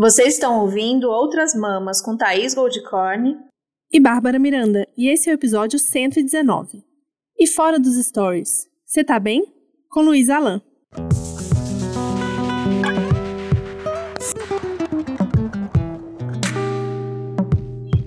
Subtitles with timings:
[0.00, 3.36] Vocês estão ouvindo Outras Mamas com Thaís Goldcorn
[3.92, 6.84] e Bárbara Miranda, e esse é o episódio 119.
[7.36, 9.44] E fora dos stories, você tá bem?
[9.90, 10.62] Com Luiz Alan.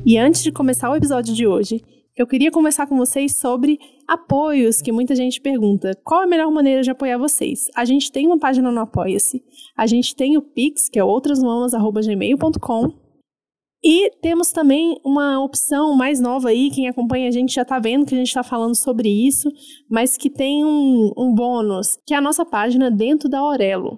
[0.06, 1.84] E antes de começar o episódio de hoje,
[2.16, 3.78] eu queria conversar com vocês sobre
[4.12, 5.98] apoios, que muita gente pergunta.
[6.04, 7.70] Qual a melhor maneira de apoiar vocês?
[7.74, 9.42] A gente tem uma página no Apoia-se,
[9.78, 12.94] a gente tem o Pix, que é outrasmamas.gmail.com,
[13.82, 18.06] e temos também uma opção mais nova aí, quem acompanha a gente já está vendo
[18.06, 19.50] que a gente está falando sobre isso,
[19.90, 23.98] mas que tem um, um bônus, que é a nossa página dentro da Aurelo.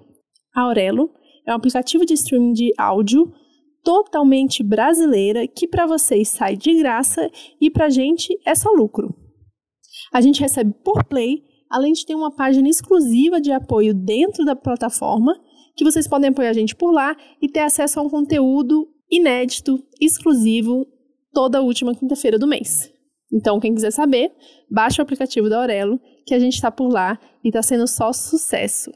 [0.54, 1.10] A Aurelo
[1.44, 3.32] é um aplicativo de streaming de áudio
[3.82, 7.28] totalmente brasileira que para vocês sai de graça
[7.60, 9.23] e para a gente é só lucro.
[10.14, 14.54] A gente recebe por play, além de ter uma página exclusiva de apoio dentro da
[14.54, 15.34] plataforma,
[15.76, 19.82] que vocês podem apoiar a gente por lá e ter acesso a um conteúdo inédito,
[20.00, 20.86] exclusivo,
[21.32, 22.92] toda última quinta-feira do mês.
[23.32, 24.30] Então, quem quiser saber,
[24.70, 28.12] baixa o aplicativo da Aurelo, que a gente está por lá e está sendo só
[28.12, 28.92] sucesso.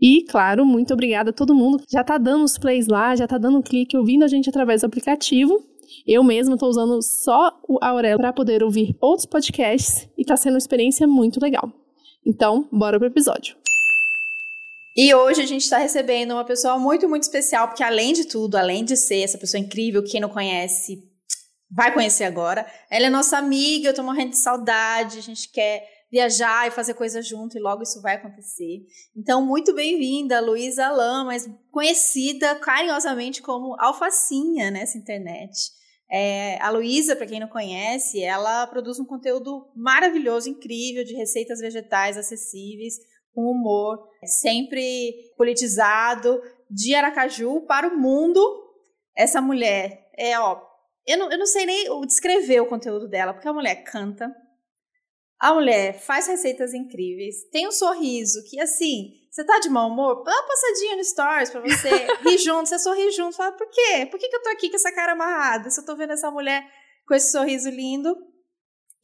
[0.00, 3.24] E, claro, muito obrigada a todo mundo que já está dando os plays lá, já
[3.24, 5.62] está dando um clique, ouvindo a gente através do aplicativo.
[6.06, 10.54] Eu mesma estou usando só o Aurelo para poder ouvir outros podcasts e está sendo
[10.54, 11.72] uma experiência muito legal.
[12.26, 13.56] Então, bora pro episódio.
[14.96, 18.56] E hoje a gente está recebendo uma pessoa muito, muito especial, porque além de tudo,
[18.56, 21.02] além de ser essa pessoa incrível, quem não conhece,
[21.70, 22.64] vai conhecer agora.
[22.88, 26.94] Ela é nossa amiga, eu tô morrendo de saudade, a gente quer viajar e fazer
[26.94, 28.86] coisas junto, e logo isso vai acontecer.
[29.16, 35.72] Então, muito bem-vinda, Luísa Alain, mas conhecida carinhosamente como Alfacinha nessa internet.
[36.10, 41.60] É, a Luísa, para quem não conhece, ela produz um conteúdo maravilhoso, incrível, de receitas
[41.60, 42.94] vegetais acessíveis,
[43.34, 48.40] com humor, sempre politizado, de Aracaju para o mundo.
[49.16, 50.60] Essa mulher é, ó,
[51.06, 54.34] eu não, eu não sei nem descrever o conteúdo dela, porque a mulher canta,
[55.40, 60.22] a mulher faz receitas incríveis, tem um sorriso que, assim, você tá de mau humor,
[60.22, 61.88] dá uma passadinha no stories pra você
[62.24, 64.06] rir junto, você sorrir junto, fala, por quê?
[64.10, 65.70] Por que, que eu tô aqui com essa cara amarrada?
[65.70, 66.64] Se eu tô vendo essa mulher
[67.06, 68.16] com esse sorriso lindo.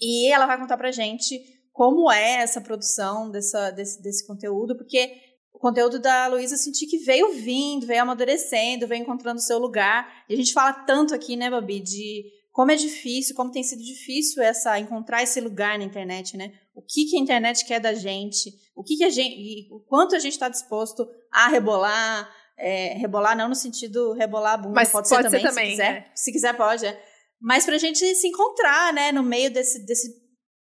[0.01, 1.39] E ela vai contar pra gente
[1.73, 5.13] como é essa produção dessa, desse, desse conteúdo, porque
[5.53, 10.25] o conteúdo da Luísa eu senti que veio vindo, veio amadurecendo, veio encontrando seu lugar.
[10.29, 13.83] E a gente fala tanto aqui, né, Babi, de como é difícil, como tem sido
[13.83, 16.53] difícil essa encontrar esse lugar na internet, né?
[16.75, 20.17] O que, que a internet quer da gente, o que, que a gente, o quanto
[20.17, 22.29] a gente está disposto a rebolar,
[22.59, 25.65] é, rebolar não no sentido rebolar a bunda, Mas pode, pode ser, também, ser também,
[25.65, 26.13] se quiser, é.
[26.15, 27.05] se quiser pode, é.
[27.41, 30.09] Mas para a gente se encontrar, né, no meio desse, desse,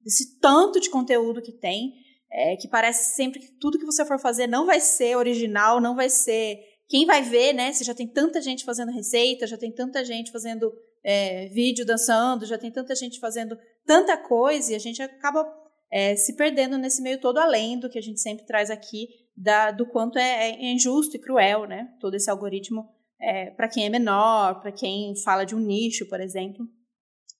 [0.05, 1.95] desse tanto de conteúdo que tem,
[2.31, 5.95] é, que parece sempre que tudo que você for fazer não vai ser original, não
[5.95, 6.59] vai ser
[6.89, 7.73] quem vai ver, né?
[7.73, 10.73] Se já tem tanta gente fazendo receita, já tem tanta gente fazendo
[11.09, 13.56] é, vídeo dançando, já tem tanta gente fazendo
[13.87, 15.47] tanta coisa e a gente acaba
[15.89, 19.06] é, se perdendo nesse meio todo, além do que a gente sempre traz aqui,
[19.37, 21.94] da, do quanto é, é injusto e cruel, né?
[22.00, 22.89] Todo esse algoritmo
[23.21, 26.67] é, para quem é menor, para quem fala de um nicho, por exemplo.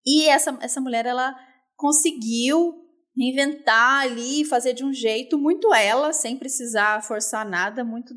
[0.07, 1.35] E essa, essa mulher, ela
[1.75, 2.73] conseguiu
[3.19, 8.15] reinventar ali, fazer de um jeito muito ela, sem precisar forçar nada, muito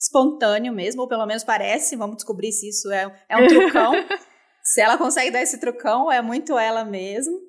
[0.00, 3.92] espontâneo mesmo, ou pelo menos parece, vamos descobrir se isso é, é um trucão.
[4.68, 7.40] Se ela consegue dar esse trucão, é muito ela mesmo.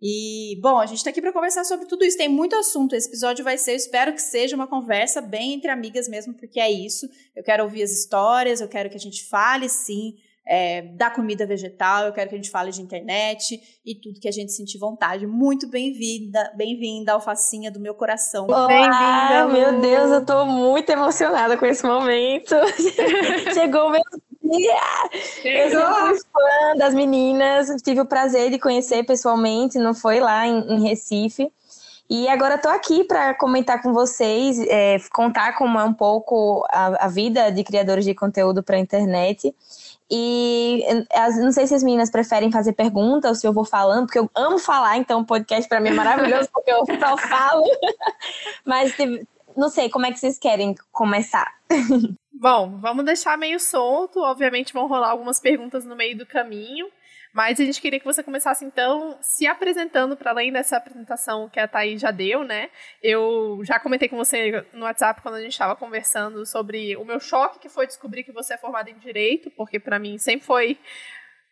[0.00, 2.18] E, bom, a gente está aqui para conversar sobre tudo isso.
[2.18, 2.94] Tem muito assunto.
[2.94, 6.60] Esse episódio vai ser, eu espero que seja uma conversa bem entre amigas mesmo, porque
[6.60, 7.08] é isso.
[7.34, 10.16] Eu quero ouvir as histórias, eu quero que a gente fale, sim,
[10.46, 14.28] é, da comida vegetal, eu quero que a gente fale de internet e tudo que
[14.28, 15.26] a gente sentir vontade.
[15.26, 18.46] Muito bem-vinda, bem-vinda, alfacinha do meu coração.
[18.48, 22.54] Olá, meu Deus, eu tô muito emocionada com esse momento.
[23.54, 24.02] Chegou o meu
[25.44, 30.58] eu sou fã das meninas, tive o prazer de conhecer pessoalmente, não foi lá em,
[30.72, 31.50] em Recife.
[32.08, 37.06] E agora estou aqui para comentar com vocês, é, contar como é um pouco a,
[37.06, 39.52] a vida de criadores de conteúdo para a internet.
[40.08, 44.06] E as, não sei se as meninas preferem fazer perguntas ou se eu vou falando,
[44.06, 47.64] porque eu amo falar, então o podcast para mim é maravilhoso, porque eu só falo.
[48.64, 48.94] Mas
[49.56, 51.52] não sei, como é que vocês querem começar?
[52.32, 54.20] Bom, vamos deixar meio solto.
[54.20, 56.86] Obviamente vão rolar algumas perguntas no meio do caminho.
[57.32, 61.60] Mas a gente queria que você começasse, então, se apresentando, para além dessa apresentação que
[61.60, 62.70] a Thaís já deu, né?
[63.02, 67.20] Eu já comentei com você no WhatsApp quando a gente estava conversando sobre o meu
[67.20, 70.78] choque, que foi descobrir que você é formada em Direito, porque para mim sempre foi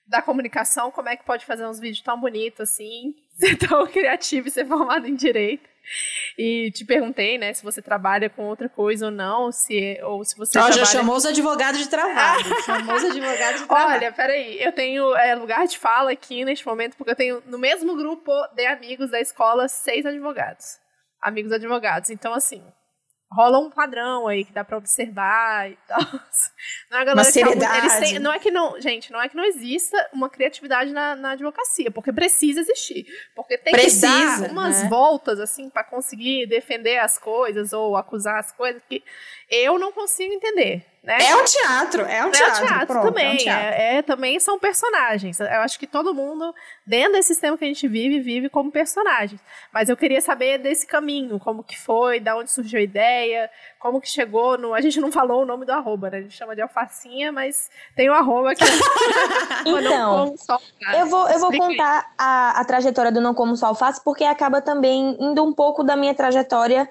[0.07, 4.49] da comunicação, como é que pode fazer uns vídeos tão bonitos assim, ser tão criativo
[4.49, 5.69] e ser formado em Direito.
[6.39, 10.37] e te perguntei, né, se você trabalha com outra coisa ou não, se ou se
[10.37, 10.85] você Ó, trabalha...
[10.85, 12.45] já chamou os advogados de travado.
[12.65, 13.95] chamou os advogados de travado.
[13.95, 17.59] Olha, peraí, eu tenho é, lugar de fala aqui neste momento, porque eu tenho no
[17.59, 20.79] mesmo grupo de amigos da escola seis advogados.
[21.21, 22.11] Amigos advogados.
[22.11, 22.63] Então, assim,
[23.35, 25.99] rola um padrão aí que dá para observar e tal.
[26.91, 27.79] Não é uma seriedade.
[27.79, 31.17] Eles têm, não é que não, gente, não é que não exista uma criatividade na,
[31.17, 34.89] na advocacia, porque precisa existir, porque tem precisa, que dar umas né?
[34.89, 39.03] voltas assim para conseguir defender as coisas ou acusar as coisas que
[39.51, 40.87] eu não consigo entender.
[41.05, 41.19] Né?
[41.21, 42.61] É um teatro, é um teatro.
[42.61, 43.27] É um teatro pronto, também.
[43.27, 43.75] É, um teatro.
[43.75, 45.39] É, é, também são personagens.
[45.39, 46.55] Eu acho que todo mundo,
[46.87, 49.39] dentro desse sistema que a gente vive, vive como personagens.
[49.71, 54.01] Mas eu queria saber desse caminho, como que foi, da onde surgiu a ideia, como
[54.01, 54.73] que chegou no.
[54.73, 56.19] A gente não falou o nome do arroba, né?
[56.19, 58.65] A gente chama de alfacinha, mas tem o arroba que.
[59.67, 60.35] então,
[60.95, 64.63] eu vou, eu vou contar a, a trajetória do Não Como Só Alface, porque acaba
[64.63, 66.89] também indo um pouco da minha trajetória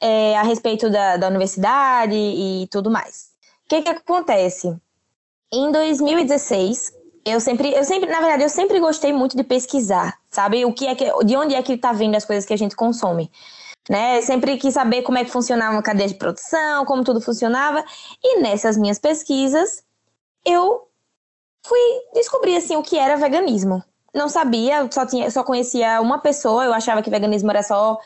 [0.00, 3.29] é, a respeito da, da universidade e tudo mais
[3.70, 4.76] que que acontece?
[5.52, 6.92] Em 2016,
[7.24, 10.64] eu sempre, eu sempre, na verdade, eu sempre gostei muito de pesquisar, sabe?
[10.64, 12.74] O que é que, de onde é que está vindo as coisas que a gente
[12.74, 13.30] consome.
[13.88, 14.20] Né?
[14.22, 17.84] Sempre quis saber como é que funcionava uma cadeia de produção, como tudo funcionava.
[18.22, 19.84] E nessas minhas pesquisas,
[20.44, 20.88] eu
[21.64, 21.78] fui
[22.12, 23.82] descobrir assim o que era veganismo.
[24.12, 26.64] Não sabia, só tinha, só conhecia uma pessoa.
[26.64, 27.98] Eu achava que veganismo era só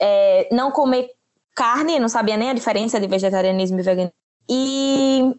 [0.00, 1.10] é, não comer
[1.54, 2.00] carne.
[2.00, 4.23] Não sabia nem a diferença de vegetarianismo e veganismo.
[4.48, 5.34] E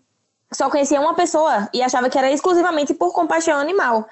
[0.53, 4.07] só conhecia uma pessoa e achava que era exclusivamente por compaixão animal.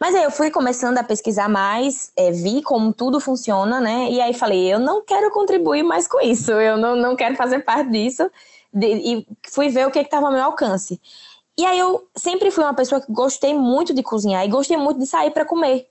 [0.00, 4.08] Mas aí eu fui começando a pesquisar mais, é, vi como tudo funciona, né?
[4.10, 7.60] E aí falei, eu não quero contribuir mais com isso, eu não, não quero fazer
[7.60, 8.30] parte disso.
[8.72, 10.98] De, e fui ver o que estava ao meu alcance.
[11.58, 14.98] E aí eu sempre fui uma pessoa que gostei muito de cozinhar e gostei muito
[14.98, 15.86] de sair para comer.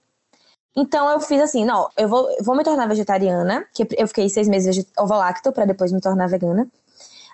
[0.75, 4.47] Então eu fiz assim, não, eu vou, vou me tornar vegetariana, que eu fiquei seis
[4.47, 6.67] meses ovo-lacto para depois me tornar vegana.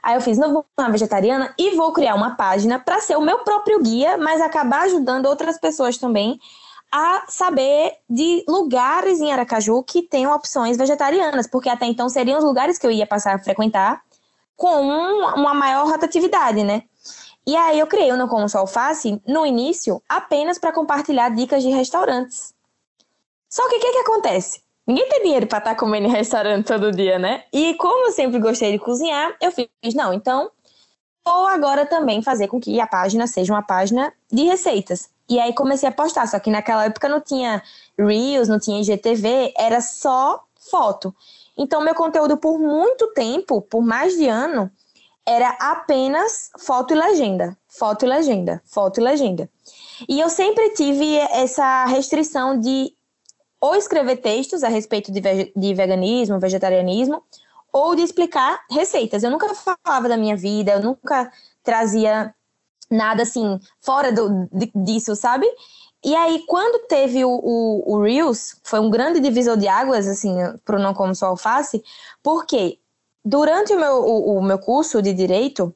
[0.05, 3.21] Aí eu fiz, não vou uma vegetariana e vou criar uma página para ser o
[3.21, 6.39] meu próprio guia, mas acabar ajudando outras pessoas também
[6.91, 12.43] a saber de lugares em Aracaju que tenham opções vegetarianas, porque até então seriam os
[12.43, 14.03] lugares que eu ia passar a frequentar
[14.55, 16.83] com uma maior rotatividade, né?
[17.47, 21.63] E aí eu criei o Não Como Só Alface, no início, apenas para compartilhar dicas
[21.63, 22.53] de restaurantes.
[23.49, 24.61] Só que o que, que acontece?
[24.87, 27.43] Ninguém tem dinheiro para estar tá comendo em restaurante todo dia, né?
[27.51, 30.51] E como eu sempre gostei de cozinhar, eu fiz, não, então
[31.25, 35.09] vou agora também fazer com que a página seja uma página de receitas.
[35.27, 37.63] E aí comecei a postar, só que naquela época não tinha
[37.97, 41.15] Reels, não tinha IGTV, era só foto.
[41.57, 44.71] Então meu conteúdo por muito tempo, por mais de ano,
[45.25, 49.49] era apenas foto e legenda, foto e legenda, foto e legenda.
[50.07, 52.94] E eu sempre tive essa restrição de
[53.65, 57.23] ou escrever textos a respeito de, ve de veganismo, vegetarianismo,
[57.73, 59.23] ou de explicar receitas.
[59.23, 61.31] Eu nunca falava da minha vida, eu nunca
[61.63, 62.33] trazia
[62.91, 65.47] nada assim fora do, disso, sabe?
[66.03, 70.35] E aí, quando teve o, o, o, Reels, foi um grande divisor de águas, assim,
[70.63, 71.83] pro Não Como Só Alface,
[72.21, 72.77] porque
[73.23, 75.73] durante o meu, o, o meu curso de Direito,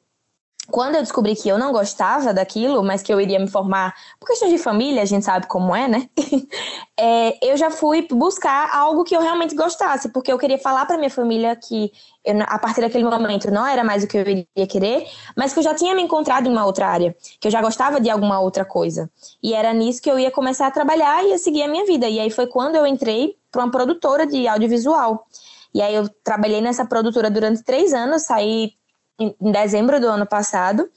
[0.70, 4.26] quando eu descobri que eu não gostava daquilo, mas que eu iria me formar por
[4.26, 6.08] questões de família, a gente sabe como é, né?
[6.98, 10.96] é, eu já fui buscar algo que eu realmente gostasse, porque eu queria falar para
[10.96, 11.92] minha família que
[12.24, 15.06] eu, a partir daquele momento não era mais o que eu iria querer,
[15.36, 18.00] mas que eu já tinha me encontrado em uma outra área, que eu já gostava
[18.00, 19.10] de alguma outra coisa.
[19.42, 22.08] E era nisso que eu ia começar a trabalhar e ia seguir a minha vida.
[22.08, 25.26] E aí foi quando eu entrei para uma produtora de audiovisual.
[25.72, 28.72] E aí eu trabalhei nessa produtora durante três anos, saí
[29.20, 30.90] em dezembro do ano passado.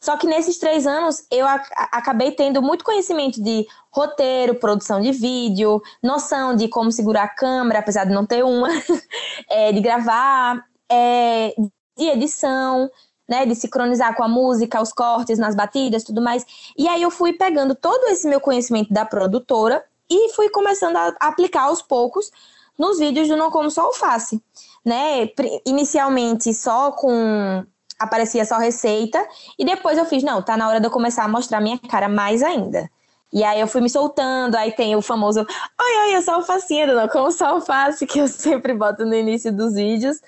[0.00, 5.82] Só que nesses três anos eu acabei tendo muito conhecimento de roteiro, produção de vídeo,
[6.02, 8.68] noção de como segurar a câmera, apesar de não ter uma,
[9.48, 11.54] é, de gravar, é,
[11.96, 12.88] de edição,
[13.28, 16.46] né, de sincronizar com a música, os cortes nas batidas, tudo mais.
[16.76, 21.14] E aí eu fui pegando todo esse meu conhecimento da produtora e fui começando a
[21.20, 22.30] aplicar aos poucos
[22.78, 24.40] nos vídeos do Não Como Só Alface
[24.88, 25.28] né?
[25.66, 27.64] Inicialmente só com
[27.98, 29.26] aparecia só receita
[29.58, 32.08] e depois eu fiz, não, tá na hora de eu começar a mostrar minha cara
[32.08, 32.88] mais ainda.
[33.30, 36.86] E aí eu fui me soltando, aí tem o famoso Oi, oi, eu sou alfacinha,
[36.86, 37.60] não como só
[38.08, 40.18] que eu sempre boto no início dos vídeos,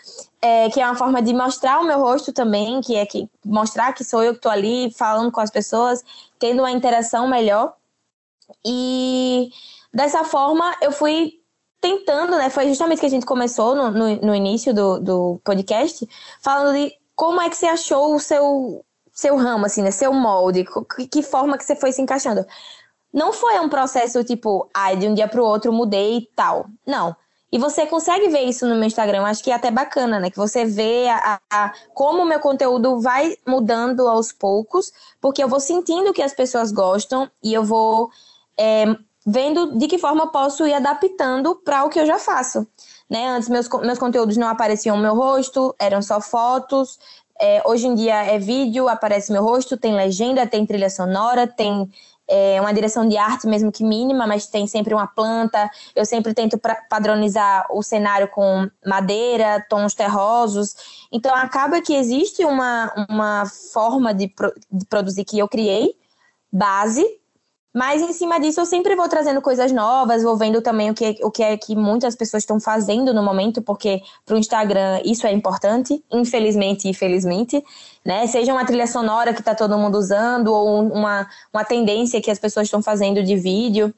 [0.42, 3.94] é, que é uma forma de mostrar o meu rosto também, que é que mostrar
[3.94, 6.04] que sou eu que tô ali falando com as pessoas,
[6.38, 7.74] tendo uma interação melhor.
[8.64, 9.50] E
[9.94, 11.39] dessa forma eu fui
[11.80, 12.50] tentando, né?
[12.50, 16.06] Foi justamente que a gente começou no, no, no início do, do podcast,
[16.40, 19.90] falando de como é que você achou o seu, seu ramo, assim, né?
[19.90, 20.64] Seu molde,
[20.96, 22.44] que, que forma que você foi se encaixando.
[23.12, 26.66] Não foi um processo tipo, ai, de um dia para o outro mudei e tal.
[26.86, 27.16] Não.
[27.52, 29.24] E você consegue ver isso no meu Instagram.
[29.24, 30.30] Acho que é até bacana, né?
[30.30, 35.48] Que você vê a, a, como o meu conteúdo vai mudando aos poucos, porque eu
[35.48, 38.10] vou sentindo que as pessoas gostam e eu vou
[38.56, 38.84] é,
[39.26, 42.66] vendo de que forma eu posso ir adaptando para o que eu já faço.
[43.08, 43.28] Né?
[43.28, 46.98] Antes meus, meus conteúdos não apareciam meu rosto, eram só fotos.
[47.40, 51.90] É, hoje em dia é vídeo, aparece meu rosto, tem legenda, tem trilha sonora, tem
[52.30, 55.68] é, uma direção de arte, mesmo que mínima, mas tem sempre uma planta.
[55.96, 56.58] Eu sempre tento
[56.88, 60.76] padronizar o cenário com madeira, tons terrosos.
[61.10, 65.96] Então, acaba que existe uma, uma forma de, pro, de produzir que eu criei,
[66.52, 67.04] base,
[67.72, 71.16] mas em cima disso eu sempre vou trazendo coisas novas, vou vendo também o que,
[71.22, 75.24] o que é que muitas pessoas estão fazendo no momento, porque para o Instagram isso
[75.24, 77.64] é importante, infelizmente e felizmente,
[78.04, 78.26] né?
[78.26, 82.40] Seja uma trilha sonora que está todo mundo usando, ou uma, uma tendência que as
[82.40, 83.94] pessoas estão fazendo de vídeo.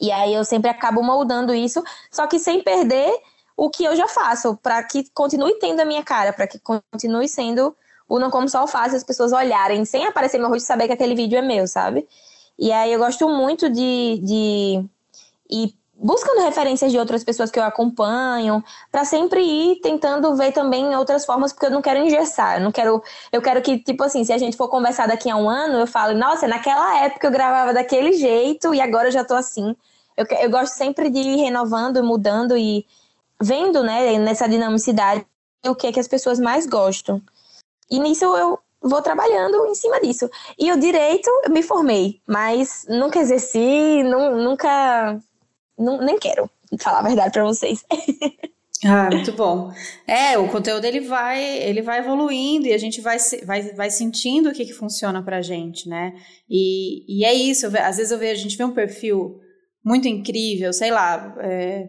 [0.00, 3.12] E aí eu sempre acabo moldando isso, só que sem perder
[3.56, 7.28] o que eu já faço, para que continue tendo a minha cara, para que continue
[7.28, 7.76] sendo
[8.08, 10.92] o Não Como Só Alface, as pessoas olharem sem aparecer meu rosto e saber que
[10.92, 12.06] aquele vídeo é meu, sabe?
[12.58, 14.84] E aí eu gosto muito de, de
[15.50, 20.94] ir buscando referências de outras pessoas que eu acompanho, para sempre ir tentando ver também
[20.96, 24.24] outras formas, porque eu não quero engessar, eu não quero, eu quero que, tipo assim,
[24.24, 27.30] se a gente for conversar daqui a um ano, eu falo, nossa, naquela época eu
[27.30, 29.74] gravava daquele jeito e agora eu já tô assim.
[30.16, 32.86] Eu, eu gosto sempre de ir renovando, mudando e
[33.40, 35.24] vendo, né, nessa dinamicidade,
[35.64, 37.22] o que é que as pessoas mais gostam.
[37.90, 40.28] E nisso eu vou trabalhando em cima disso.
[40.58, 45.18] E o direito, eu me formei, mas nunca exerci, nunca.
[45.78, 46.48] nem quero
[46.78, 47.84] falar a verdade para vocês.
[48.86, 49.72] Ah, muito bom.
[50.06, 54.50] É, o conteúdo ele vai, ele vai evoluindo e a gente vai, vai, vai sentindo
[54.50, 56.12] o que, que funciona pra gente, né?
[56.50, 59.40] E, e é isso, às vezes eu vejo, a gente vê um perfil
[59.82, 61.88] muito incrível, sei lá, é,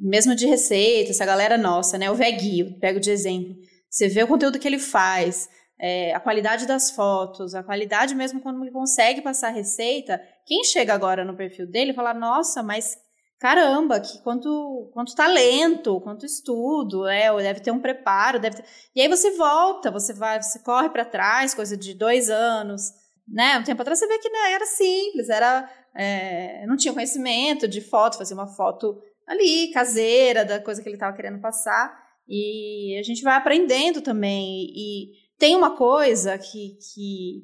[0.00, 2.10] mesmo de receita, essa galera nossa, né?
[2.10, 3.54] O Veguio, pego de exemplo.
[3.88, 8.40] Você vê o conteúdo que ele faz, é, a qualidade das fotos, a qualidade mesmo
[8.40, 12.96] quando ele consegue passar a receita, quem chega agora no perfil dele fala, nossa, mas
[13.38, 18.64] caramba, que quanto, quanto talento, quanto estudo, é, deve ter um preparo, deve ter...
[18.94, 22.92] E aí você volta, você vai, você corre para trás, coisa de dois anos,
[23.28, 23.58] né?
[23.58, 27.80] Um tempo atrás você vê que né, era simples, era é, não tinha conhecimento de
[27.80, 32.02] foto, fazer uma foto ali caseira da coisa que ele estava querendo passar.
[32.28, 37.42] E a gente vai aprendendo também e tem uma coisa que, que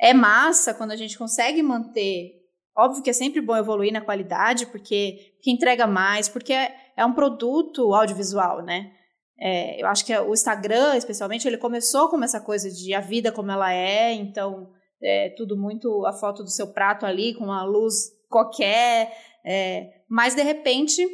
[0.00, 2.32] é massa quando a gente consegue manter.
[2.76, 7.04] Óbvio que é sempre bom evoluir na qualidade, porque, porque entrega mais, porque é, é
[7.04, 8.92] um produto audiovisual, né?
[9.38, 13.30] É, eu acho que o Instagram, especialmente, ele começou com essa coisa de a vida
[13.30, 14.70] como ela é, então
[15.02, 17.94] é tudo muito a foto do seu prato ali, com uma luz
[18.28, 19.12] qualquer,
[19.44, 21.06] é, mas de repente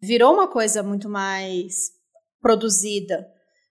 [0.00, 1.90] virou uma coisa muito mais
[2.40, 3.26] produzida.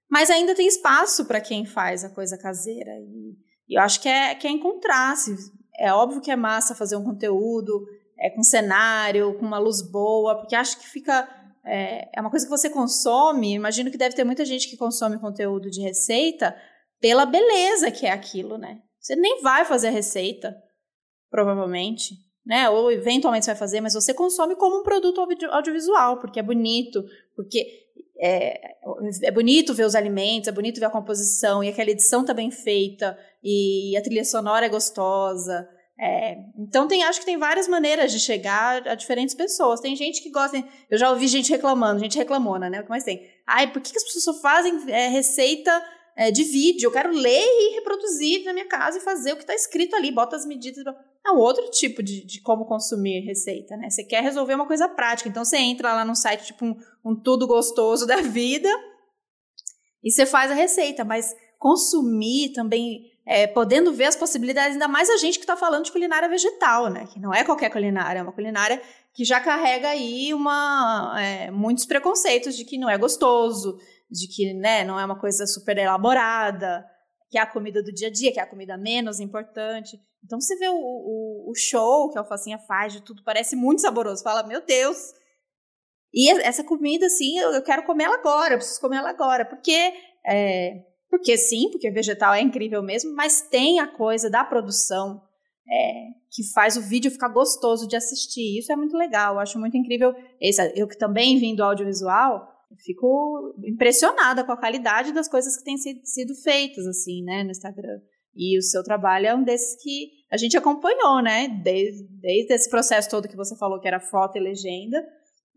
[0.09, 2.91] Mas ainda tem espaço para quem faz a coisa caseira.
[2.99, 3.35] E,
[3.69, 5.15] e eu acho que é, que é encontrar.
[5.77, 7.85] É óbvio que é massa fazer um conteúdo
[8.19, 11.27] é, com cenário, com uma luz boa, porque acho que fica.
[11.65, 13.53] É, é uma coisa que você consome.
[13.53, 16.55] Imagino que deve ter muita gente que consome conteúdo de receita
[16.99, 18.81] pela beleza que é aquilo, né?
[18.99, 20.55] Você nem vai fazer a receita,
[21.29, 22.69] provavelmente, né?
[22.69, 25.21] Ou eventualmente você vai fazer, mas você consome como um produto
[25.51, 27.03] audiovisual, porque é bonito,
[27.35, 27.87] porque
[28.19, 28.75] é,
[29.24, 32.51] é bonito ver os alimentos, é bonito ver a composição, e aquela edição tá bem
[32.51, 35.67] feita, e a trilha sonora é gostosa.
[36.00, 39.79] É, então tem, acho que tem várias maneiras de chegar a diferentes pessoas.
[39.79, 42.79] Tem gente que gosta, eu já ouvi gente reclamando, gente reclamona, né?
[42.79, 43.27] O que mais tem?
[43.47, 45.83] Ai, por que, que as pessoas só fazem é, receita
[46.15, 46.88] é, de vídeo?
[46.88, 50.12] Eu quero ler e reproduzir na minha casa e fazer o que está escrito ali,
[50.12, 50.83] bota as medidas.
[51.27, 53.89] É um outro tipo de, de como consumir receita, né?
[53.89, 55.27] Você quer resolver uma coisa prática.
[55.27, 58.69] Então você entra lá num site tipo um, um tudo gostoso da vida
[60.01, 61.03] e você faz a receita.
[61.03, 65.84] Mas consumir também, é, podendo ver as possibilidades, ainda mais a gente que está falando
[65.84, 67.05] de culinária vegetal, né?
[67.12, 68.81] Que não é qualquer culinária, é uma culinária
[69.13, 73.77] que já carrega aí uma, é, muitos preconceitos de que não é gostoso,
[74.10, 76.86] de que né, não é uma coisa super elaborada
[77.29, 80.00] que é a comida do dia a dia, que é a comida menos importante.
[80.24, 83.81] Então você vê o, o, o show que a alfacinha faz de tudo, parece muito
[83.81, 84.24] saboroso.
[84.24, 84.98] Fala, meu Deus!
[86.13, 89.46] E essa comida, assim, eu, eu quero comer ela agora, eu preciso comer ela agora.
[89.46, 89.93] Porque,
[90.25, 95.22] é, porque sim, porque vegetal é incrível mesmo, mas tem a coisa da produção
[95.69, 98.57] é, que faz o vídeo ficar gostoso de assistir.
[98.57, 100.13] Isso é muito legal, eu acho muito incrível.
[100.39, 102.48] Esse, eu que também vim do audiovisual,
[102.86, 108.00] fico impressionada com a qualidade das coisas que têm sido, feitas, assim, né, no Instagram.
[108.36, 112.69] E o seu trabalho é um desses que a gente acompanhou, né, desde, desde esse
[112.69, 115.03] processo todo que você falou, que era foto e legenda,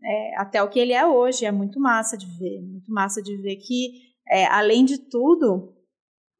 [0.03, 1.45] é, até o que ele é hoje.
[1.45, 3.91] É muito massa de ver, muito massa de ver que,
[4.27, 5.75] é, além de tudo,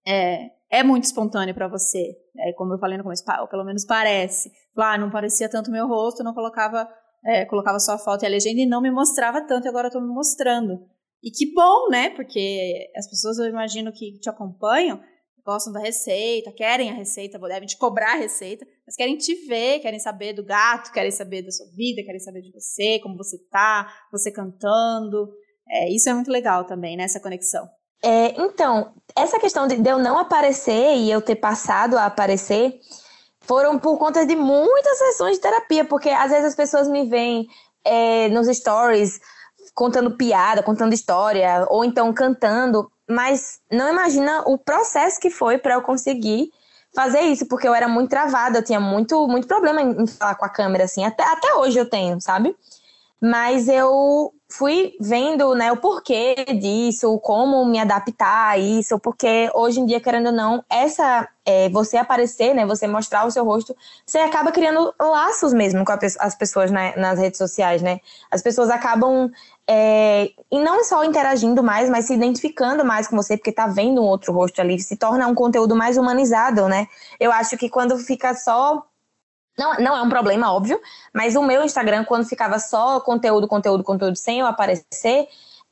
[0.07, 2.15] é, é muito espontâneo para você.
[2.37, 4.51] É, como eu falei no começo, pelo menos parece.
[4.75, 6.89] Ah, não parecia tanto meu rosto, não colocava,
[7.23, 9.87] é, colocava só a foto e a legenda e não me mostrava tanto, e agora
[9.87, 10.79] eu tô me mostrando.
[11.23, 12.09] E que bom, né?
[12.09, 14.99] Porque as pessoas, eu imagino, que te acompanham,
[15.45, 19.79] gostam da receita, querem a receita, devem te cobrar a receita, mas querem te ver,
[19.79, 23.37] querem saber do gato, querem saber da sua vida, querem saber de você, como você
[23.49, 25.29] tá, você cantando.
[25.69, 27.03] É, isso é muito legal também, né?
[27.03, 27.67] Essa conexão.
[28.03, 32.79] É, então, essa questão de eu não aparecer e eu ter passado a aparecer
[33.41, 37.47] foram por conta de muitas sessões de terapia, porque às vezes as pessoas me veem
[37.83, 39.19] é, nos stories
[39.73, 45.73] contando piada, contando história, ou então cantando, mas não imagina o processo que foi para
[45.73, 46.51] eu conseguir
[46.93, 50.45] fazer isso, porque eu era muito travada, eu tinha muito, muito problema em falar com
[50.45, 52.55] a câmera, assim, até, até hoje eu tenho, sabe?
[53.21, 59.79] Mas eu fui vendo né, o porquê disso, como me adaptar a isso, porque hoje
[59.79, 63.75] em dia, querendo ou não, essa é, você aparecer, né, você mostrar o seu rosto,
[64.05, 67.99] você acaba criando laços mesmo com as pessoas né, nas redes sociais, né?
[68.29, 69.31] As pessoas acabam
[69.67, 74.01] é, e não só interagindo mais, mas se identificando mais com você, porque tá vendo
[74.01, 76.87] um outro rosto ali, se torna um conteúdo mais humanizado, né?
[77.19, 78.85] Eu acho que quando fica só
[79.57, 80.79] não, não é um problema, óbvio,
[81.13, 85.27] mas o meu Instagram, quando ficava só conteúdo, conteúdo, conteúdo sem eu aparecer,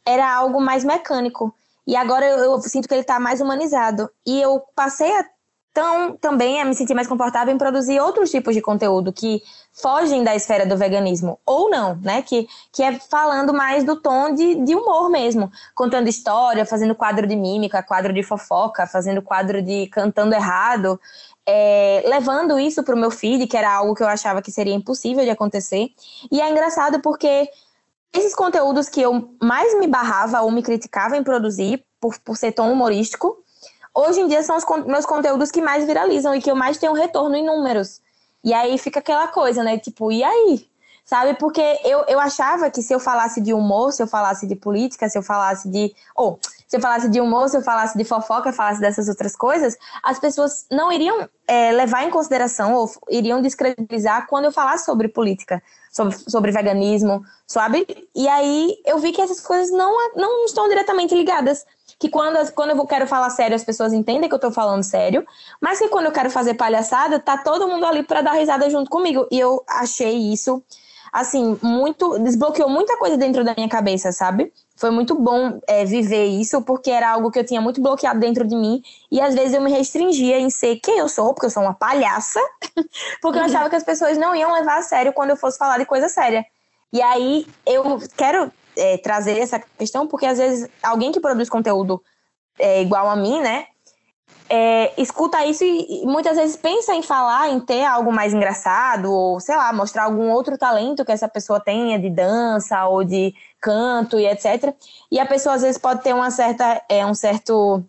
[0.05, 1.53] era algo mais mecânico.
[1.87, 4.09] E agora eu, eu sinto que ele está mais humanizado.
[4.25, 5.25] E eu passei a
[5.71, 10.23] então, também a me sentir mais confortável em produzir outros tipos de conteúdo que fogem
[10.23, 12.21] da esfera do veganismo, ou não, né?
[12.21, 17.25] Que, que é falando mais do tom de, de humor mesmo, contando história, fazendo quadro
[17.27, 20.99] de mímica, quadro de fofoca, fazendo quadro de cantando errado,
[21.51, 24.75] é, levando isso para o meu feed, que era algo que eu achava que seria
[24.75, 25.89] impossível de acontecer.
[26.31, 27.49] E é engraçado porque
[28.13, 32.51] esses conteúdos que eu mais me barrava ou me criticava em produzir, por, por ser
[32.51, 33.35] tão humorístico,
[33.95, 36.93] hoje em dia são os meus conteúdos que mais viralizam e que eu mais tenho
[36.93, 37.99] retorno em números.
[38.43, 39.79] E aí fica aquela coisa, né?
[39.79, 40.69] Tipo, e aí?
[41.03, 41.33] Sabe?
[41.33, 45.09] Porque eu, eu achava que se eu falasse de humor, se eu falasse de política,
[45.09, 45.95] se eu falasse de.
[46.15, 49.75] Ou, se eu falasse de humor, se eu falasse de fofoca, falasse dessas outras coisas,
[50.03, 55.07] as pessoas não iriam é, levar em consideração ou iriam descredibilizar quando eu falasse sobre
[55.07, 58.07] política, sobre, sobre veganismo, sabe?
[58.15, 61.65] E aí eu vi que essas coisas não, não estão diretamente ligadas
[61.97, 65.25] que quando, quando eu quero falar sério, as pessoas entendem que eu tô falando sério,
[65.59, 68.91] mas que quando eu quero fazer palhaçada, tá todo mundo ali para dar risada junto
[68.91, 69.27] comigo.
[69.31, 70.63] E eu achei isso,
[71.11, 72.19] assim, muito.
[72.19, 74.51] desbloqueou muita coisa dentro da minha cabeça, sabe?
[74.75, 78.47] Foi muito bom é, viver isso, porque era algo que eu tinha muito bloqueado dentro
[78.47, 81.49] de mim, e às vezes eu me restringia em ser quem eu sou, porque eu
[81.49, 82.39] sou uma palhaça,
[83.21, 85.77] porque eu achava que as pessoas não iam levar a sério quando eu fosse falar
[85.77, 86.45] de coisa séria.
[86.91, 92.01] E aí eu quero é, trazer essa questão, porque às vezes alguém que produz conteúdo
[92.57, 93.67] é, igual a mim, né?
[94.51, 99.13] É, escuta isso e, e, muitas vezes pensa em falar, em ter algo mais engraçado,
[99.13, 103.33] ou sei lá, mostrar algum outro talento que essa pessoa tenha de dança ou de
[103.61, 104.73] canto e etc.
[105.11, 107.83] E a pessoa às vezes pode ter uma certa, é, um certo,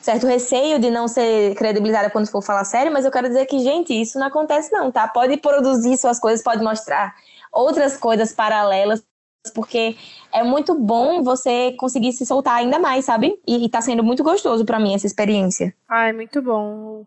[0.00, 3.58] certo receio de não ser credibilizada quando for falar sério, mas eu quero dizer que,
[3.58, 5.08] gente, isso não acontece não, tá?
[5.08, 7.14] Pode produzir suas coisas, pode mostrar
[7.52, 9.02] outras coisas paralelas
[9.52, 9.96] porque
[10.32, 13.38] é muito bom você conseguir se soltar ainda mais, sabe?
[13.46, 15.74] E, e tá sendo muito gostoso para mim essa experiência.
[15.88, 17.04] Ai, muito bom.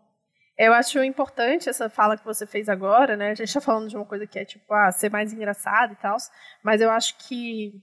[0.56, 3.30] Eu acho importante essa fala que você fez agora, né?
[3.30, 5.96] A gente tá falando de uma coisa que é tipo, ah, ser mais engraçado e
[5.96, 6.16] tal,
[6.64, 7.80] mas eu acho que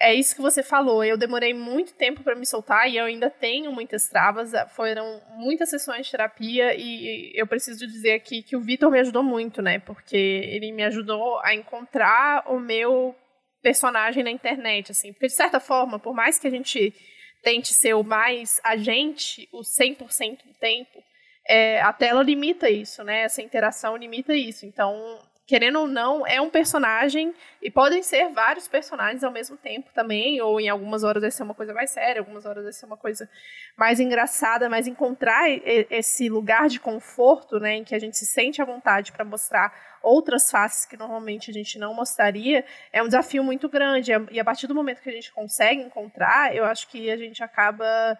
[0.00, 1.04] é isso que você falou.
[1.04, 4.50] Eu demorei muito tempo para me soltar e eu ainda tenho muitas travas.
[4.74, 9.22] Foram muitas sessões de terapia e eu preciso dizer aqui que o Vitor me ajudou
[9.22, 9.78] muito, né?
[9.78, 13.14] Porque ele me ajudou a encontrar o meu
[13.62, 15.12] personagem na internet, assim.
[15.12, 16.94] Porque, de certa forma, por mais que a gente
[17.42, 21.02] tente ser o mais agente, o 100% do tempo,
[21.48, 23.22] é, a tela limita isso, né?
[23.22, 24.66] Essa interação limita isso.
[24.66, 25.18] Então,
[25.50, 30.40] querendo ou não, é um personagem, e podem ser vários personagens ao mesmo tempo também,
[30.40, 32.96] ou em algumas horas vai ser uma coisa mais séria, algumas horas vai ser uma
[32.96, 33.28] coisa
[33.76, 35.50] mais engraçada, mas encontrar
[35.90, 39.98] esse lugar de conforto, né, em que a gente se sente à vontade para mostrar
[40.00, 44.44] outras faces que normalmente a gente não mostraria, é um desafio muito grande, e a
[44.44, 48.16] partir do momento que a gente consegue encontrar, eu acho que a gente acaba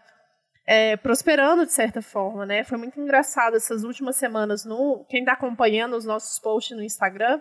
[0.70, 2.62] é, prosperando de certa forma, né?
[2.62, 7.40] Foi muito engraçado essas últimas semanas no quem está acompanhando os nossos posts no Instagram.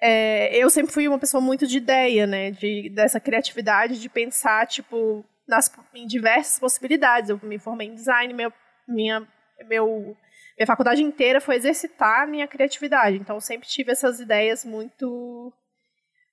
[0.00, 2.52] É, eu sempre fui uma pessoa muito de ideia, né?
[2.52, 7.28] De, dessa criatividade de pensar tipo nas, em diversas possibilidades.
[7.28, 8.52] Eu me formei em design, meu,
[8.86, 9.26] minha,
[9.66, 10.16] meu,
[10.56, 13.16] minha faculdade inteira foi exercitar a minha criatividade.
[13.16, 15.52] Então eu sempre tive essas ideias muito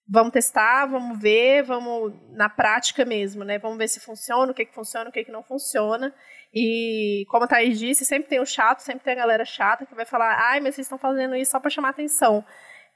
[0.08, 3.60] vamos testar, vamos ver, vamos na prática mesmo, né?
[3.60, 6.14] Vamos ver se funciona, o que, que funciona, o que, que não funciona.
[6.54, 9.94] E como a Thaís disse, sempre tem o chato, sempre tem a galera chata que
[9.94, 12.44] vai falar, ai, mas vocês estão fazendo isso só para chamar atenção.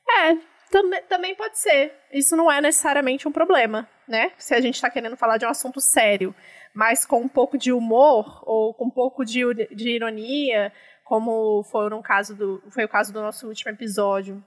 [0.10, 0.38] É,
[0.72, 1.94] também, também pode ser.
[2.14, 4.32] Isso não é necessariamente um problema, né?
[4.38, 6.34] Se a gente está querendo falar de um assunto sério,
[6.74, 9.44] mas com um pouco de humor ou com um pouco de,
[9.76, 10.72] de ironia,
[11.04, 14.42] como foi, no caso do, foi o caso do nosso último episódio,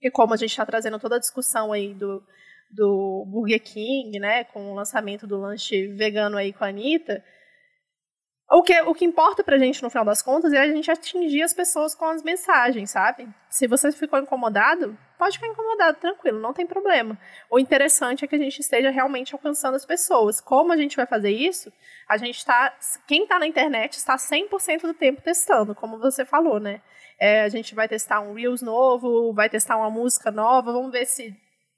[0.00, 2.22] e como a gente está trazendo toda a discussão aí do,
[2.70, 7.22] do Burger King, né, com o lançamento do lanche vegano aí com a Anitta,
[8.52, 11.40] o que, o que importa pra gente, no final das contas, é a gente atingir
[11.40, 13.28] as pessoas com as mensagens, sabe?
[13.48, 17.16] Se você ficou incomodado, pode ficar incomodado, tranquilo, não tem problema.
[17.48, 20.40] O interessante é que a gente esteja realmente alcançando as pessoas.
[20.40, 21.72] Como a gente vai fazer isso?
[22.08, 22.76] A gente está.
[23.06, 26.82] Quem está na internet está 100% do tempo testando, como você falou, né?
[27.20, 31.06] É, a gente vai testar um Reels novo, vai testar uma música nova, vamos ver
[31.06, 31.36] se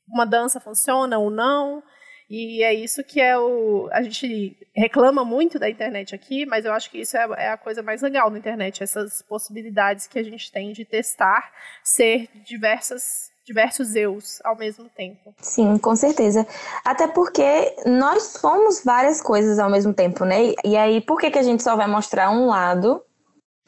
[0.09, 1.83] uma dança funciona ou não.
[2.31, 3.90] E é isso que é o.
[3.92, 7.59] A gente reclama muito da internet aqui, mas eu acho que isso é, é a
[7.59, 11.52] coisa mais legal da internet, essas possibilidades que a gente tem de testar,
[11.83, 15.35] ser diversas diversos eus ao mesmo tempo.
[15.40, 16.46] Sim, com certeza.
[16.85, 20.55] Até porque nós somos várias coisas ao mesmo tempo, né?
[20.64, 23.02] E aí, por que, que a gente só vai mostrar um lado,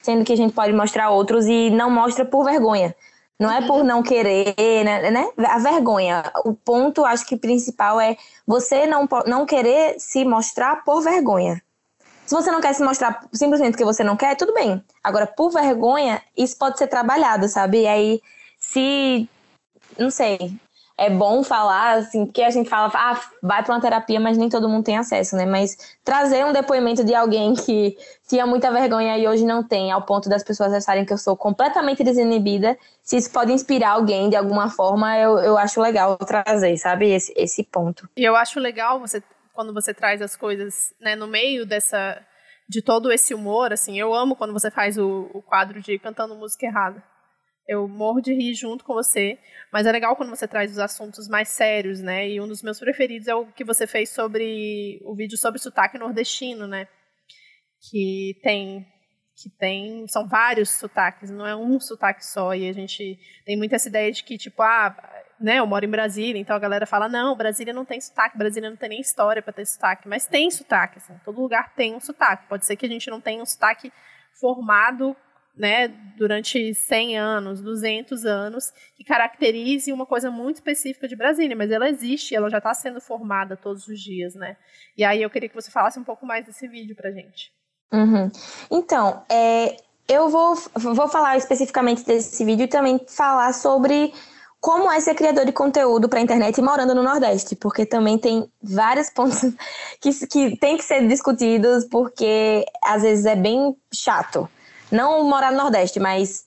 [0.05, 2.95] sendo que a gente pode mostrar outros e não mostra por vergonha?
[3.40, 5.31] Não é por não querer, né, né?
[5.49, 6.31] A vergonha.
[6.45, 8.14] O ponto, acho que principal é
[8.47, 11.61] você não, não querer se mostrar por vergonha.
[12.27, 14.85] Se você não quer se mostrar simplesmente porque você não quer, tudo bem.
[15.03, 17.83] Agora, por vergonha, isso pode ser trabalhado, sabe?
[17.83, 18.23] E aí,
[18.59, 19.27] se.
[19.99, 20.55] Não sei
[20.96, 24.48] é bom falar, assim, porque a gente fala, ah, vai para uma terapia, mas nem
[24.48, 25.44] todo mundo tem acesso, né?
[25.44, 27.96] Mas trazer um depoimento de alguém que
[28.28, 31.37] tinha muita vergonha e hoje não tem, ao ponto das pessoas acharem que eu sou
[31.37, 36.76] completamente desinibida, se isso pode inspirar alguém de alguma forma, eu, eu acho legal trazer,
[36.76, 37.11] sabe?
[37.11, 38.09] Esse, esse ponto.
[38.16, 42.20] E eu acho legal você, quando você traz as coisas, né, no meio dessa.
[42.66, 46.35] De todo esse humor, assim, eu amo quando você faz o, o quadro de cantando
[46.35, 47.02] música errada
[47.66, 49.38] eu morro de rir junto com você,
[49.72, 52.29] mas é legal quando você traz os assuntos mais sérios, né?
[52.29, 55.98] E um dos meus preferidos é o que você fez sobre o vídeo sobre sotaque
[55.98, 56.87] nordestino, né?
[57.90, 58.87] Que tem
[59.37, 62.55] que tem são vários sotaques, não é um sotaque só.
[62.55, 64.94] E a gente tem muita essa ideia de que tipo, ah,
[65.40, 68.70] né, eu moro em Brasília, então a galera fala: "Não, Brasília não tem sotaque, Brasília
[68.70, 72.00] não tem nem história para ter sotaque", mas tem sotaque, assim, todo lugar tem um
[72.00, 72.46] sotaque.
[72.48, 73.92] Pode ser que a gente não tenha um sotaque
[74.40, 75.16] formado
[75.57, 81.71] né, durante 100 anos, 200 anos, que caracterize uma coisa muito específica de Brasília, mas
[81.71, 84.57] ela existe, ela já está sendo formada todos os dias, né?
[84.97, 87.53] E aí eu queria que você falasse um pouco mais desse vídeo para gente.
[87.93, 88.31] Uhum.
[88.71, 89.77] Então, é,
[90.09, 94.12] eu vou, vou falar especificamente desse vídeo e também falar sobre
[94.61, 98.51] como é ser criador de conteúdo para a internet morando no Nordeste, porque também tem
[98.62, 99.40] vários pontos
[100.01, 104.49] que, que tem que ser discutidos, porque às vezes é bem chato
[104.94, 106.44] não morar no Nordeste, mas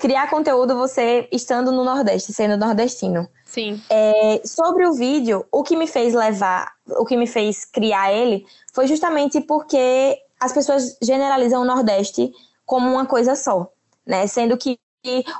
[0.00, 3.28] criar conteúdo você estando no Nordeste, sendo nordestino.
[3.44, 3.80] Sim.
[3.88, 8.46] É, sobre o vídeo, o que me fez levar, o que me fez criar ele,
[8.72, 12.32] foi justamente porque as pessoas generalizam o Nordeste
[12.66, 13.70] como uma coisa só,
[14.06, 14.26] né?
[14.26, 14.78] Sendo que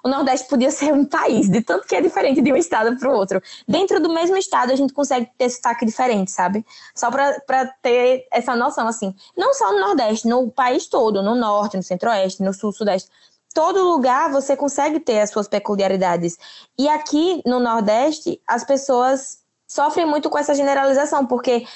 [0.02, 3.10] o Nordeste podia ser um país, de tanto que é diferente de um estado para
[3.10, 3.42] o outro.
[3.66, 6.64] Dentro do mesmo estado, a gente consegue ter sotaque diferente, sabe?
[6.94, 9.14] Só para ter essa noção, assim.
[9.36, 13.10] Não só no Nordeste, no país todo, no Norte, no Centro-Oeste, no Sul, Sudeste.
[13.54, 16.36] Todo lugar você consegue ter as suas peculiaridades.
[16.78, 21.66] E aqui no Nordeste, as pessoas sofrem muito com essa generalização, porque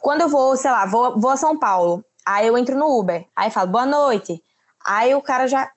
[0.00, 3.26] quando eu vou, sei lá, vou, vou a São Paulo, aí eu entro no Uber,
[3.34, 4.42] aí falo boa noite.
[4.84, 5.70] Aí o cara já.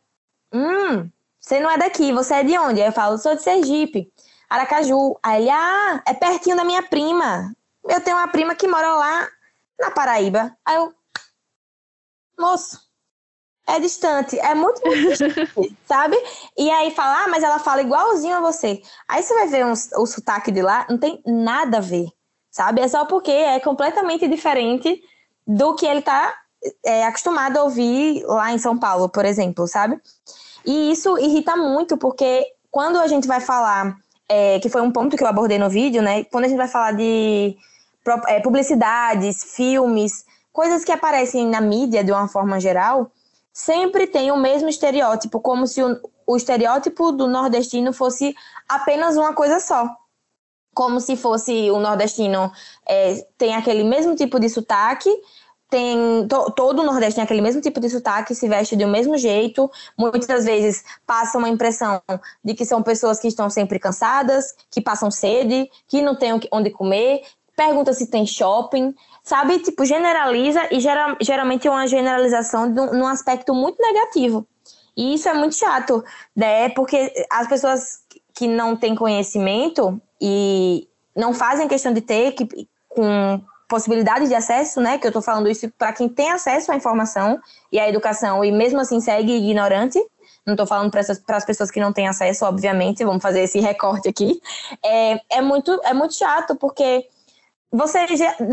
[0.53, 1.09] Hum,
[1.45, 2.81] você não é daqui, você é de onde?
[2.81, 4.11] Aí eu falo, sou de Sergipe,
[4.49, 5.15] Aracaju.
[5.21, 7.55] Aí ele, ah, é pertinho da minha prima.
[7.87, 9.29] Eu tenho uma prima que mora lá
[9.79, 10.57] na Paraíba.
[10.65, 10.91] Aí eu,
[12.39, 12.79] moço,
[13.67, 16.17] é distante, é muito, muito distante, sabe?
[16.57, 18.81] E aí fala, ah, mas ela fala igualzinho a você.
[19.07, 22.07] Aí você vai ver um, o sotaque de lá, não tem nada a ver,
[22.49, 22.81] sabe?
[22.81, 24.99] É só porque é completamente diferente
[25.45, 26.35] do que ele tá
[26.83, 30.01] é, acostumado a ouvir lá em São Paulo, por exemplo, sabe?
[30.65, 33.97] E isso irrita muito, porque quando a gente vai falar,
[34.27, 36.23] é, que foi um ponto que eu abordei no vídeo, né?
[36.25, 37.55] Quando a gente vai falar de
[38.27, 43.11] é, publicidades, filmes, coisas que aparecem na mídia de uma forma geral,
[43.53, 48.35] sempre tem o mesmo estereótipo, como se o, o estereótipo do nordestino fosse
[48.67, 49.89] apenas uma coisa só.
[50.73, 52.51] Como se fosse o nordestino
[52.85, 55.09] é, tem aquele mesmo tipo de sotaque,
[55.69, 59.17] tem to, todo o Nordeste tem aquele mesmo tipo de sotaque, se veste do mesmo
[59.17, 59.69] jeito.
[59.97, 62.01] Muitas vezes passa uma impressão
[62.43, 66.69] de que são pessoas que estão sempre cansadas, que passam sede, que não têm onde
[66.69, 67.23] comer.
[67.55, 69.59] Pergunta se tem shopping, sabe?
[69.59, 74.45] Tipo, generaliza e gera, geralmente é uma generalização de um, num aspecto muito negativo.
[74.95, 76.03] E isso é muito chato,
[76.35, 76.69] né?
[76.69, 77.99] Porque as pessoas
[78.33, 84.79] que não têm conhecimento e não fazem questão de ter, que, com possibilidade de acesso,
[84.79, 84.97] né?
[84.97, 87.39] Que eu estou falando isso para quem tem acesso à informação
[87.71, 89.99] e à educação e mesmo assim segue ignorante.
[90.45, 91.01] Não estou falando para
[91.37, 93.03] as pessoas que não têm acesso, obviamente.
[93.03, 94.39] Vamos fazer esse recorte aqui.
[94.83, 97.07] É, é muito é muito chato porque
[97.71, 97.99] você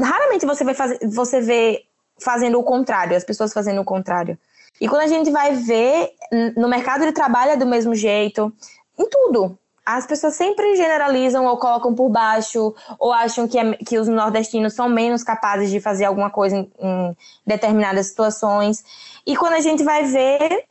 [0.02, 1.84] raramente você vai fazer você vê
[2.20, 4.38] fazendo o contrário, as pessoas fazendo o contrário.
[4.80, 6.10] E quando a gente vai ver
[6.56, 8.52] no mercado de trabalho é do mesmo jeito,
[8.98, 13.98] em tudo as pessoas sempre generalizam ou colocam por baixo, ou acham que, é, que
[13.98, 17.16] os nordestinos são menos capazes de fazer alguma coisa em, em
[17.46, 18.84] determinadas situações.
[19.26, 20.64] E quando a gente vai ver,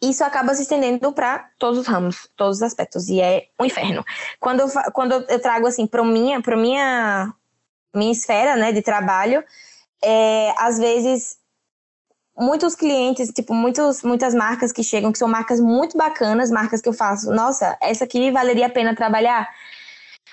[0.00, 4.04] isso acaba se estendendo para todos os ramos, todos os aspectos, e é um inferno.
[4.38, 7.34] Quando eu, quando eu trago assim para minha, minha
[7.94, 9.44] minha esfera, né, de trabalho,
[10.02, 11.36] é, às vezes
[12.36, 16.88] muitos clientes, tipo, muitos, muitas marcas que chegam, que são marcas muito bacanas, marcas que
[16.88, 19.48] eu faço, nossa, essa aqui valeria a pena trabalhar.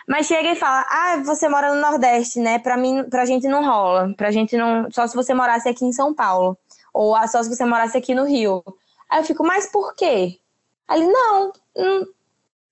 [0.08, 2.58] Mas chega e fala, ah, você mora no Nordeste, né?
[2.58, 4.12] Pra mim, pra gente não rola.
[4.18, 4.90] Pra gente não.
[4.90, 6.58] Só se você morasse aqui em São Paulo.
[6.92, 8.64] Ou só se você morasse aqui no Rio.
[9.08, 10.40] Aí eu fico, mas por quê?
[10.88, 12.08] Ali, não, não,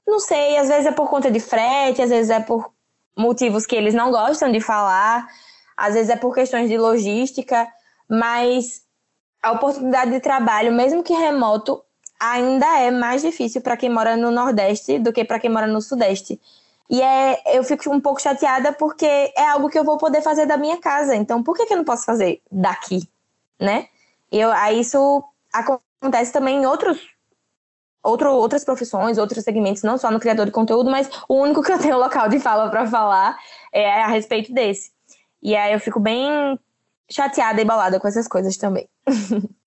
[0.07, 0.57] não sei.
[0.57, 2.71] Às vezes é por conta de frete, às vezes é por
[3.15, 5.27] motivos que eles não gostam de falar,
[5.75, 7.67] às vezes é por questões de logística,
[8.09, 8.81] mas
[9.41, 11.83] a oportunidade de trabalho, mesmo que remoto,
[12.19, 15.81] ainda é mais difícil para quem mora no Nordeste do que para quem mora no
[15.81, 16.39] Sudeste.
[16.89, 20.45] E é, eu fico um pouco chateada porque é algo que eu vou poder fazer
[20.45, 21.15] da minha casa.
[21.15, 23.07] Então, por que, que eu não posso fazer daqui,
[23.59, 23.87] né?
[24.31, 25.23] Eu, aí isso
[25.53, 26.97] acontece também em outros,
[28.01, 31.71] outro, outras profissões, outros segmentos, não só no criador de conteúdo, mas o único que
[31.71, 33.37] eu tenho local de fala para falar
[33.73, 34.91] é a respeito desse.
[35.41, 36.57] E aí eu fico bem
[37.09, 38.87] chateada e balada com essas coisas também.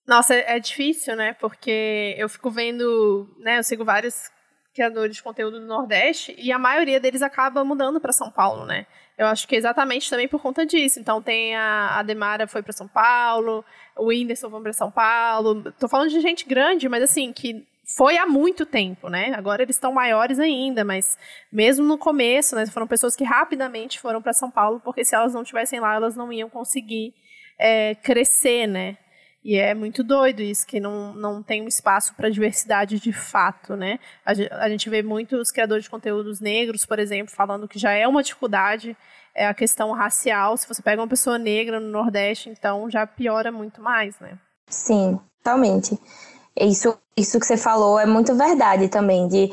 [0.06, 1.34] Nossa, é, difícil, né?
[1.34, 3.58] Porque eu fico vendo, né?
[3.58, 4.30] Eu sigo vários
[4.74, 8.86] criadores de conteúdo do Nordeste e a maioria deles acaba mudando para São Paulo, né?
[9.18, 10.98] Eu acho que é exatamente também por conta disso.
[10.98, 13.64] Então tem a, a Demara foi para São Paulo,
[13.96, 15.70] o Whindersson foi para São Paulo.
[15.78, 19.32] Tô falando de gente grande, mas assim que foi há muito tempo, né?
[19.34, 21.18] Agora eles estão maiores ainda, mas
[21.52, 25.34] mesmo no começo, né, foram pessoas que rapidamente foram para São Paulo, porque se elas
[25.34, 27.12] não estivessem lá, elas não iam conseguir
[27.60, 28.96] é, crescer, né?
[29.42, 33.74] E é muito doido isso, que não, não tem um espaço para diversidade de fato,
[33.74, 33.98] né?
[34.24, 34.32] A,
[34.64, 38.22] a, gente vê muitos criadores de conteúdos negros, por exemplo, falando que já é uma
[38.22, 38.96] dificuldade
[39.34, 40.56] é a questão racial.
[40.56, 44.38] Se você pega uma pessoa negra no Nordeste, então já piora muito mais, né?
[44.68, 45.98] Sim, totalmente.
[46.60, 49.50] Isso, isso que você falou é muito verdade também, de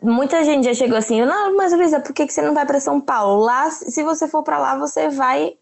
[0.00, 2.78] muita gente já chegou assim, não, mas Luísa, por que, que você não vai para
[2.78, 3.42] São Paulo?
[3.42, 5.54] Lá, se você for para lá, você vai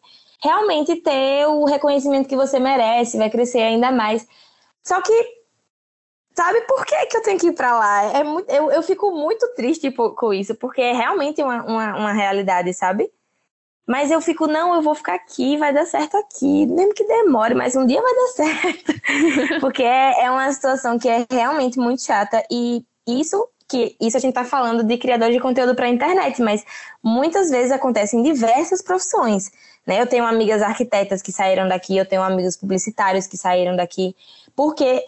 [0.44, 4.26] realmente ter o reconhecimento que você merece, vai crescer ainda mais.
[4.82, 5.12] Só que,
[6.36, 8.02] sabe por que, que eu tenho que ir para lá?
[8.12, 12.12] É muito, eu, eu fico muito triste com isso, porque é realmente uma, uma, uma
[12.12, 13.10] realidade, sabe?
[13.86, 17.54] Mas eu fico, não, eu vou ficar aqui, vai dar certo aqui, mesmo que demore,
[17.54, 19.60] mas um dia vai dar certo.
[19.60, 22.42] Porque é, é uma situação que é realmente muito chata.
[22.50, 26.40] E isso que isso a gente está falando de criador de conteúdo para a internet,
[26.42, 26.64] mas
[27.02, 29.50] muitas vezes acontece em diversas profissões.
[29.86, 30.00] Né?
[30.00, 34.16] Eu tenho amigas arquitetas que saíram daqui, eu tenho amigos publicitários que saíram daqui,
[34.56, 35.04] porque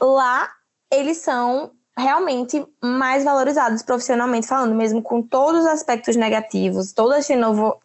[0.00, 0.50] lá
[0.90, 7.22] eles são realmente mais valorizados profissionalmente falando, mesmo com todos os aspectos negativos, toda a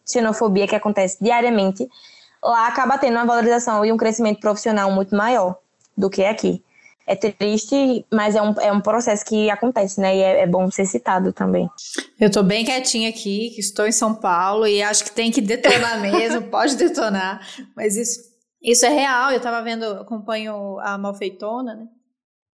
[0.06, 1.88] xenofobia que acontece diariamente,
[2.42, 5.56] lá acaba tendo uma valorização e um crescimento profissional muito maior
[5.96, 6.62] do que aqui.
[7.06, 10.16] É triste, mas é um, é um processo que acontece, né?
[10.16, 11.68] E é, é bom ser citado também.
[12.18, 15.42] Eu tô bem quietinha aqui, que estou em São Paulo e acho que tem que
[15.42, 18.20] detonar mesmo, pode detonar, mas isso,
[18.62, 19.30] isso é real.
[19.30, 21.86] Eu tava vendo, acompanho a Malfeitona, né?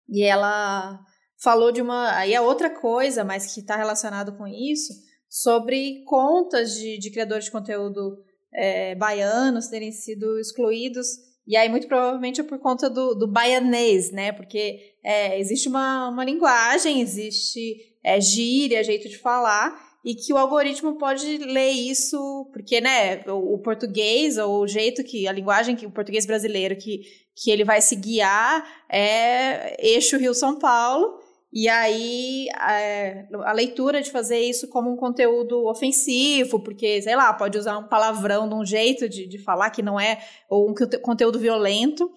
[0.08, 0.98] E ela
[1.42, 2.16] falou de uma.
[2.16, 4.94] Aí é outra coisa, mas que está relacionado com isso,
[5.28, 8.16] sobre contas de, de criadores de conteúdo
[8.52, 11.06] é, baianos terem sido excluídos.
[11.48, 14.32] E aí, muito provavelmente, é por conta do, do baianês, né?
[14.32, 20.36] Porque é, existe uma, uma linguagem, existe é, gíria, jeito de falar, e que o
[20.36, 25.74] algoritmo pode ler isso, porque, né, o, o, português, ou o jeito que, a linguagem
[25.74, 27.00] que o português brasileiro que,
[27.34, 31.18] que ele vai se guiar é eixo Rio-São Paulo,
[31.52, 37.32] E aí, é, a leitura de fazer isso como um conteúdo ofensivo, porque, sei lá,
[37.32, 40.18] pode usar um palavrão de um jeito de, de falar que não é,
[40.50, 42.10] ou um conteúdo violento,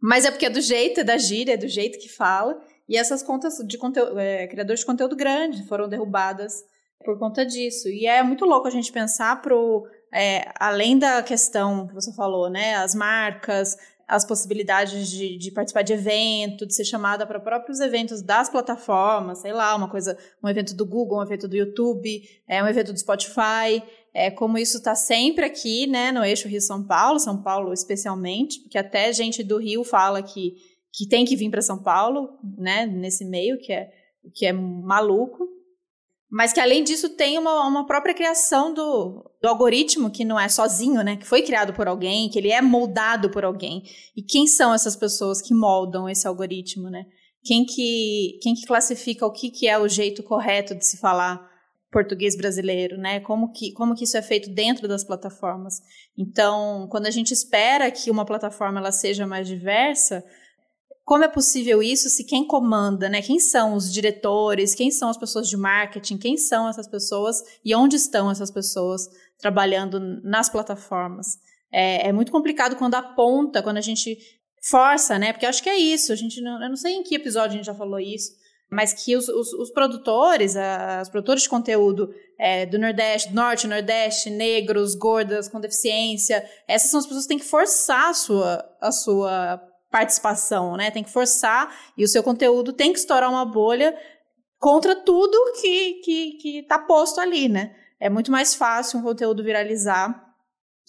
[0.00, 2.58] mas é porque é do jeito, é da gíria, é do jeito que fala.
[2.88, 6.64] E essas contas de conteúdo, é, criadores de conteúdo grande foram derrubadas
[7.04, 7.88] por conta disso.
[7.88, 12.50] E é muito louco a gente pensar pro, é, além da questão que você falou,
[12.50, 12.74] né?
[12.76, 13.76] As marcas,
[14.12, 19.38] as possibilidades de, de, participar de evento, de ser chamada para próprios eventos das plataformas,
[19.38, 22.92] sei lá, uma coisa, um evento do Google, um evento do YouTube, é, um evento
[22.92, 27.72] do Spotify, é, como isso está sempre aqui, né, no eixo Rio-São Paulo, São Paulo
[27.72, 30.56] especialmente, porque até gente do Rio fala que,
[30.92, 33.90] que tem que vir para São Paulo, né, nesse meio, que é,
[34.34, 35.48] que é maluco,
[36.30, 40.48] mas que além disso tem uma, uma própria criação do, do algoritmo que não é
[40.48, 41.16] sozinho, né?
[41.16, 43.82] Que foi criado por alguém, que ele é moldado por alguém.
[44.16, 47.04] E quem são essas pessoas que moldam esse algoritmo, né?
[47.44, 51.50] Quem que, quem que classifica o que, que é o jeito correto de se falar
[51.90, 53.18] português brasileiro, né?
[53.18, 55.80] Como que, como que isso é feito dentro das plataformas.
[56.16, 60.24] Então, quando a gente espera que uma plataforma ela seja mais diversa,
[61.04, 63.20] como é possível isso se quem comanda, né?
[63.20, 67.74] Quem são os diretores, quem são as pessoas de marketing, quem são essas pessoas e
[67.74, 69.08] onde estão essas pessoas
[69.42, 71.36] trabalhando nas plataformas?
[71.70, 74.16] É, é muito complicado quando aponta, quando a gente
[74.62, 75.32] força, né?
[75.32, 76.12] Porque acho que é isso.
[76.12, 78.30] A gente não, eu não sei em que episódio a gente já falou isso,
[78.70, 80.54] mas que os, os, os produtores,
[81.02, 87.00] os produtores de conteúdo é, do Nordeste, Norte, Nordeste, negros, gordas, com deficiência, essas são
[87.00, 90.90] as pessoas que têm que forçar a sua, a sua participação, né?
[90.90, 93.94] Tem que forçar e o seu conteúdo tem que estourar uma bolha
[94.58, 97.74] contra tudo que, que, que tá posto ali, né?
[98.02, 100.12] É muito mais fácil um conteúdo viralizar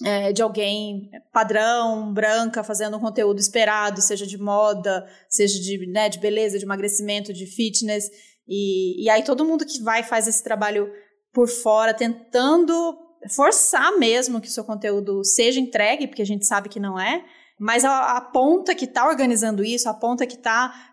[0.03, 6.09] é, de alguém padrão, branca, fazendo um conteúdo esperado, seja de moda, seja de, né,
[6.09, 8.09] de beleza, de emagrecimento, de fitness.
[8.47, 10.91] E, e aí todo mundo que vai faz esse trabalho
[11.31, 12.97] por fora, tentando
[13.29, 17.23] forçar mesmo que o seu conteúdo seja entregue, porque a gente sabe que não é,
[17.59, 20.92] mas a, a ponta que está organizando isso, a ponta que está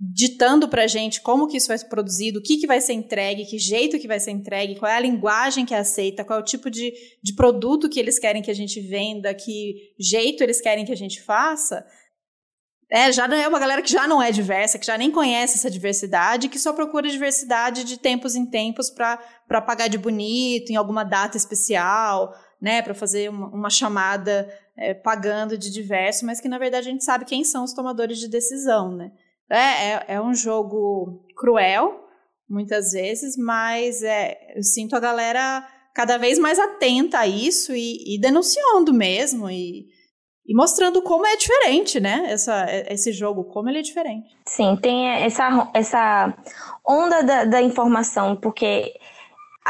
[0.00, 3.46] ditando para gente como que isso vai ser produzido, o que, que vai ser entregue,
[3.46, 6.42] que jeito que vai ser entregue, qual é a linguagem que é aceita, qual é
[6.42, 10.60] o tipo de, de produto que eles querem que a gente venda, que jeito eles
[10.60, 11.84] querem que a gente faça,
[12.90, 15.70] é, já é uma galera que já não é diversa, que já nem conhece essa
[15.70, 21.04] diversidade, que só procura diversidade de tempos em tempos para pagar de bonito, em alguma
[21.04, 26.56] data especial, né, para fazer uma, uma chamada é, pagando de diverso, mas que na
[26.56, 29.12] verdade a gente sabe quem são os tomadores de decisão, né?
[29.50, 32.04] É, é, é um jogo cruel,
[32.48, 38.14] muitas vezes, mas é, eu sinto a galera cada vez mais atenta a isso e,
[38.14, 39.86] e denunciando mesmo e,
[40.46, 42.26] e, mostrando como é diferente, né?
[42.28, 44.28] Essa, esse jogo, como ele é diferente.
[44.46, 46.34] Sim, tem essa, essa
[46.86, 48.94] onda da, da informação, porque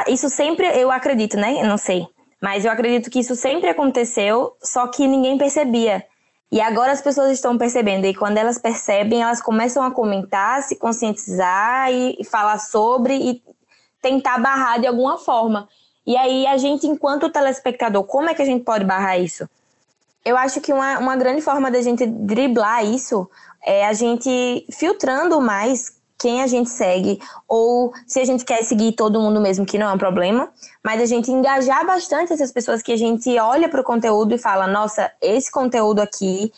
[0.07, 1.61] isso sempre eu acredito, né?
[1.61, 2.07] Eu não sei.
[2.41, 6.05] Mas eu acredito que isso sempre aconteceu, só que ninguém percebia.
[6.51, 10.77] E agora as pessoas estão percebendo, e quando elas percebem, elas começam a comentar, se
[10.77, 13.43] conscientizar e, falar sobre e
[14.01, 15.69] tentar barrar de alguma forma.
[16.07, 19.49] E aí a gente, enquanto telespectador, como é que a gente pode barrar isso?
[20.25, 23.29] Eu acho que uma, uma grande forma da gente driblar isso
[23.63, 28.93] é a gente filtrando mais quem a gente segue, ou se a gente quer seguir
[28.93, 30.51] todo mundo mesmo, que não é um problema,
[30.85, 34.39] mas a gente engajar bastante essas pessoas que a gente olha para o conteúdo e
[34.39, 36.53] fala: nossa, esse conteúdo aqui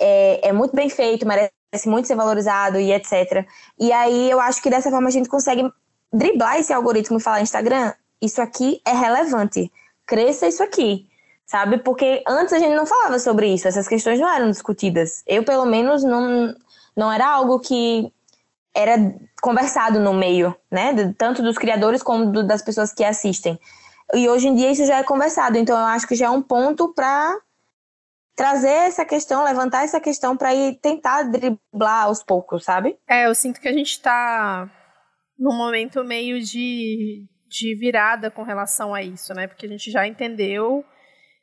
[0.00, 1.52] é, é muito bem feito, merece
[1.86, 3.44] muito ser valorizado e etc.
[3.78, 5.68] E aí eu acho que dessa forma a gente consegue
[6.12, 9.72] driblar esse algoritmo e falar: Instagram, isso aqui é relevante,
[10.06, 11.08] cresça isso aqui.
[11.46, 11.76] Sabe?
[11.76, 15.22] Porque antes a gente não falava sobre isso, essas questões não eram discutidas.
[15.26, 16.54] Eu, pelo menos, não,
[16.96, 18.10] não era algo que
[18.74, 18.96] era
[19.40, 21.14] conversado no meio, né?
[21.16, 23.58] Tanto dos criadores como do, das pessoas que assistem.
[24.12, 26.42] E hoje em dia isso já é conversado, então eu acho que já é um
[26.42, 27.34] ponto para
[28.36, 32.98] trazer essa questão, levantar essa questão para ir tentar driblar aos poucos, sabe?
[33.08, 34.68] É, eu sinto que a gente está
[35.38, 39.46] num momento meio de, de virada com relação a isso, né?
[39.46, 40.84] Porque a gente já entendeu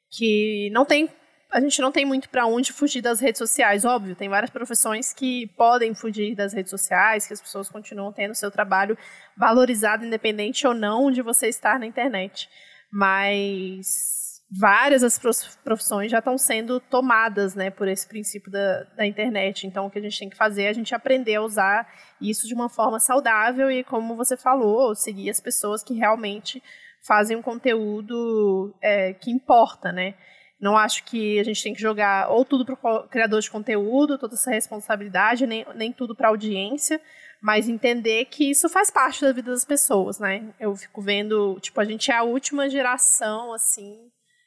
[0.09, 1.09] que não tem
[1.51, 4.15] a gente não tem muito para onde fugir das redes sociais, óbvio.
[4.15, 8.49] Tem várias profissões que podem fugir das redes sociais, que as pessoas continuam tendo seu
[8.49, 8.97] trabalho
[9.37, 12.49] valorizado, independente ou não de você estar na internet.
[12.91, 15.19] Mas várias das
[15.63, 19.67] profissões já estão sendo tomadas né, por esse princípio da, da internet.
[19.67, 21.87] Então, o que a gente tem que fazer é a gente aprender a usar
[22.19, 26.63] isso de uma forma saudável e, como você falou, seguir as pessoas que realmente
[27.05, 30.15] fazem um conteúdo é, que importa, né?
[30.61, 34.19] Não acho que a gente tem que jogar ou tudo para o criador de conteúdo,
[34.19, 37.01] toda essa responsabilidade, nem, nem tudo para a audiência,
[37.41, 40.53] mas entender que isso faz parte da vida das pessoas, né?
[40.59, 43.97] Eu fico vendo, tipo, a gente é a última geração, assim.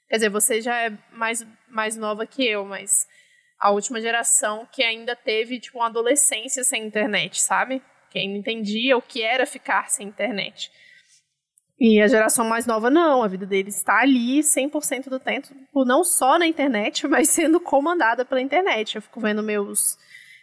[0.08, 3.08] Quer dizer, você já é mais, mais nova que eu, mas
[3.58, 7.82] a última geração que ainda teve, tipo, uma adolescência sem internet, sabe?
[8.08, 10.70] Que ainda entendia o que era ficar sem internet.
[11.86, 13.22] E a geração mais nova, não.
[13.22, 15.48] A vida deles está ali 100% do tempo,
[15.84, 18.96] não só na internet, mas sendo comandada pela internet.
[18.96, 19.98] Eu fico vendo meus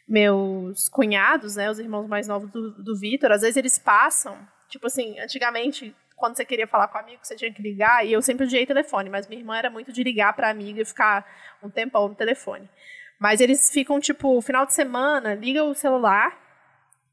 [0.07, 4.37] meus cunhados, né, os irmãos mais novos do, do Vitor, às vezes eles passam,
[4.67, 8.11] tipo assim, antigamente, quando você queria falar com um amigo, você tinha que ligar, e
[8.11, 11.25] eu sempre odiei telefone, mas minha irmã era muito de ligar para amiga e ficar
[11.63, 12.69] um tempão no telefone.
[13.17, 16.37] Mas eles ficam, tipo, final de semana, liga o celular,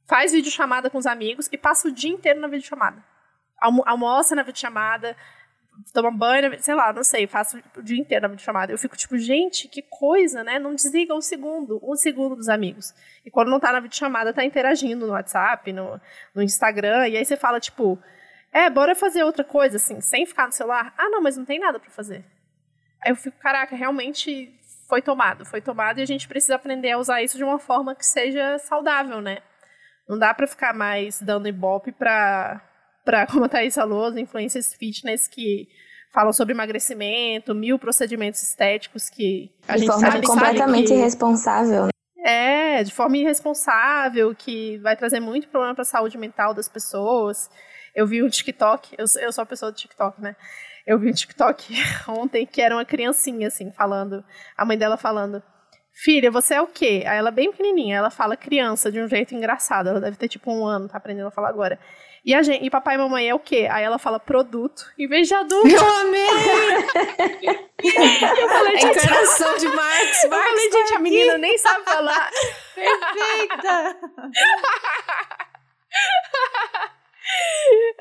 [0.08, 3.00] faz videochamada com os amigos e passa o dia inteiro na videochamada.
[3.60, 5.16] Almo almoça na videochamada,
[5.92, 8.72] toma banho, sei lá, não sei, faço o dia inteiro na videochamada.
[8.72, 10.58] Eu fico tipo, gente, que coisa, né?
[10.58, 12.94] Não desliga um segundo, um segundo dos amigos.
[13.24, 16.00] E quando não tá na videochamada, tá interagindo no WhatsApp, no,
[16.34, 17.98] no Instagram, e aí você fala, tipo,
[18.52, 20.92] é, bora fazer outra coisa, assim, sem ficar no celular.
[20.96, 22.24] Ah, não, mas não tem nada para fazer.
[23.04, 24.54] Aí eu fico, caraca, realmente
[24.88, 27.94] foi tomado, foi tomado e a gente precisa aprender a usar isso de uma forma
[27.94, 29.38] que seja saudável, né?
[30.08, 32.62] Não dá para ficar mais dando ibope pra
[33.08, 35.66] para, como a Thaís falou, as influências fitness que
[36.12, 41.00] falam sobre emagrecimento, mil procedimentos estéticos que a de gente forma sabe, completamente sabe que,
[41.00, 41.86] irresponsável.
[41.86, 41.90] Né?
[42.22, 47.48] É, de forma irresponsável, que vai trazer muito problema para a saúde mental das pessoas.
[47.94, 50.36] Eu vi um TikTok, eu, eu sou a pessoa do TikTok, né?
[50.86, 51.74] Eu vi um TikTok
[52.06, 54.22] ontem que era uma criancinha, assim, falando,
[54.54, 55.42] a mãe dela falando,
[55.94, 57.04] filha, você é o quê?
[57.06, 60.52] Aí ela bem pequenininha, ela fala criança de um jeito engraçado, ela deve ter tipo
[60.52, 61.78] um ano, tá aprendendo a falar agora.
[62.28, 63.66] E, a gente, e papai e mamãe é o quê?
[63.70, 65.66] Aí ela fala produto, em vez de adulto.
[65.66, 66.28] Eu amei!
[68.36, 70.24] eu falei, é encarnação de Marx.
[70.24, 72.30] Eu falei, gente, a menina nem sabe falar.
[72.76, 73.98] Perfeita!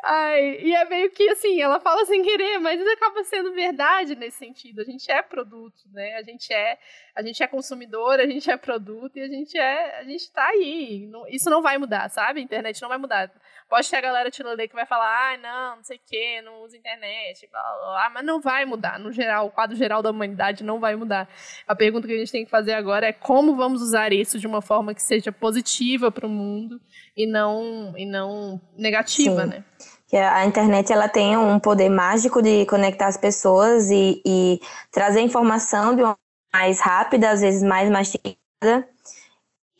[0.03, 4.37] Ai, e é meio que assim, ela fala sem querer, mas acaba sendo verdade nesse
[4.37, 4.81] sentido.
[4.81, 6.15] A gente é produto, né?
[6.15, 6.77] A gente é,
[7.15, 10.47] a gente é consumidor, a gente é produto e a gente é, a gente tá
[10.47, 11.09] aí.
[11.29, 12.39] isso não vai mudar, sabe?
[12.39, 13.31] A internet não vai mudar.
[13.69, 16.63] Pode ter a galera ler que vai falar, ah, não, não sei o quê, não
[16.63, 18.97] usa internet, blá, blá, blá, mas não vai mudar.
[18.97, 21.27] No geral, o quadro geral da humanidade não vai mudar.
[21.67, 24.47] A pergunta que a gente tem que fazer agora é como vamos usar isso de
[24.47, 26.79] uma forma que seja positiva para o mundo
[27.15, 29.35] e não, e não negativa, Sim.
[29.35, 29.63] né?
[30.07, 35.19] que a internet ela tem um poder mágico de conectar as pessoas e, e trazer
[35.19, 36.17] informação de uma
[36.51, 38.87] mais rápida, às vezes mais mastigada,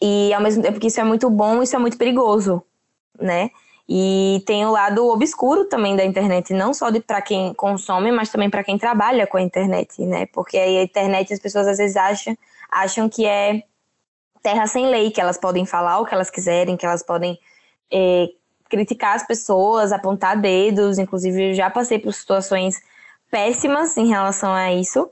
[0.01, 2.61] e ao mesmo tempo que isso é muito bom, isso é muito perigoso,
[3.19, 3.49] né?
[3.89, 8.49] E tem o lado obscuro também da internet, não só para quem consome, mas também
[8.49, 10.25] para quem trabalha com a internet, né?
[10.25, 12.37] Porque aí a internet as pessoas às vezes acham,
[12.69, 13.63] acham que é
[14.43, 17.39] terra sem lei, que elas podem falar o que elas quiserem, que elas podem
[17.91, 18.27] é,
[18.69, 20.97] criticar as pessoas, apontar dedos.
[20.97, 22.81] Inclusive, eu já passei por situações
[23.29, 25.09] péssimas em relação a isso,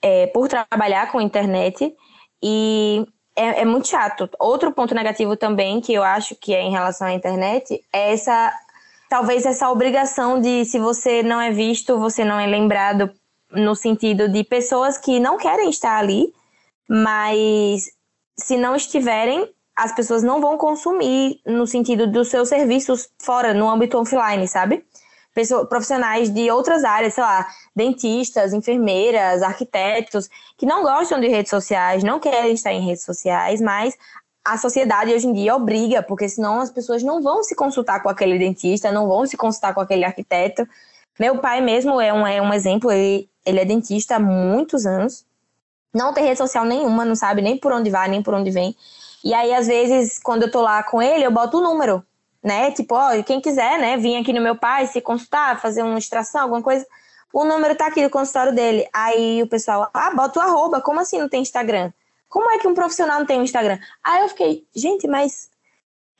[0.00, 1.94] é, por trabalhar com internet.
[2.42, 4.28] E é, é, muito chato.
[4.38, 8.52] Outro ponto negativo também, que eu acho que é em relação à internet, é essa.
[9.08, 13.10] Talvez essa obrigação de, se você não é visto, você não é lembrado,
[13.50, 16.32] no sentido de pessoas que não querem estar ali,
[16.88, 17.90] mas
[18.38, 23.68] se não estiverem, as pessoas não vão consumir no sentido dos seus serviços fora, no
[23.68, 24.84] âmbito offline, sabe?
[25.34, 31.50] pessoas, profissionais de outras áreas, sei lá, dentistas, enfermeiras, arquitetos, que não gostam de redes
[31.50, 33.96] sociais, não querem estar em redes sociais, mas
[34.44, 38.08] a sociedade hoje em dia obriga, porque senão as pessoas não vão se consultar com
[38.08, 40.66] aquele dentista, não vão se consultar com aquele arquiteto.
[41.18, 45.24] Meu pai mesmo é um, é um exemplo, ele, ele é dentista há muitos anos,
[45.94, 48.74] não tem rede social nenhuma, não sabe nem por onde vai, nem por onde vem.
[49.24, 52.04] E aí, às vezes, quando eu tô lá com ele, eu boto o número
[52.42, 52.72] né?
[52.72, 56.42] Tipo, ó, quem quiser, né, vir aqui no meu pai, se consultar, fazer uma extração,
[56.42, 56.84] alguma coisa,
[57.32, 58.86] o número tá aqui do consultório dele.
[58.92, 61.92] Aí o pessoal, ah, bota o arroba, como assim não tem Instagram?
[62.28, 63.78] Como é que um profissional não tem um Instagram?
[64.02, 65.48] Aí eu fiquei, gente, mas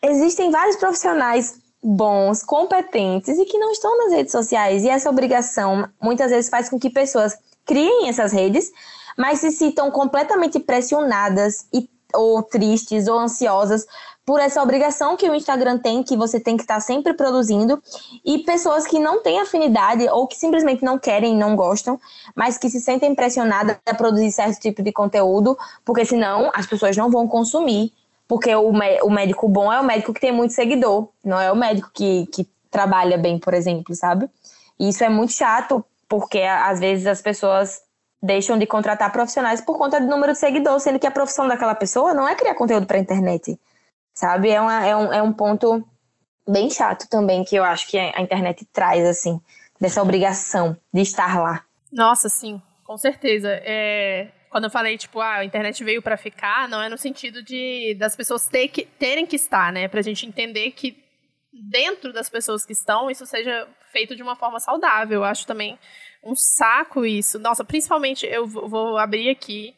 [0.03, 4.85] existem vários profissionais bons, competentes e que não estão nas redes sociais.
[4.85, 8.71] E essa obrigação muitas vezes faz com que pessoas criem essas redes,
[9.19, 13.87] mas se sintam completamente pressionadas e ou tristes ou ansiosas
[14.25, 17.83] por essa obrigação que o Instagram tem, que você tem que estar tá sempre produzindo,
[18.25, 21.99] e pessoas que não têm afinidade ou que simplesmente não querem, não gostam,
[22.35, 26.97] mas que se sentem pressionadas a produzir certo tipo de conteúdo, porque senão as pessoas
[26.97, 27.93] não vão consumir.
[28.29, 31.57] Porque o, o médico bom é o médico que tem muito seguidor, não é o
[31.57, 34.31] médico que, que trabalha bem, por exemplo, sabe?
[34.79, 37.83] E isso é muito chato, porque às vezes as pessoas
[38.23, 41.75] deixam de contratar profissionais por conta do número de seguidores, sendo que a profissão daquela
[41.75, 43.59] pessoa não é criar conteúdo para a internet
[44.15, 44.51] sabe?
[44.51, 45.87] É, uma, é, um, é um ponto
[46.49, 49.41] bem chato também que eu acho que a internet traz, assim,
[49.81, 51.65] dessa obrigação de estar lá.
[51.93, 53.49] Nossa, sim, com certeza.
[53.65, 57.43] É, quando eu falei, tipo, ah, a internet veio para ficar, não é no sentido
[57.43, 59.89] de das pessoas ter que, terem que estar, né?
[59.89, 61.03] Pra gente entender que
[61.53, 65.21] dentro das pessoas que estão, isso seja feito de uma forma saudável.
[65.21, 65.79] Eu acho também
[66.25, 67.39] um saco isso.
[67.39, 69.75] Nossa, principalmente, eu vou abrir aqui.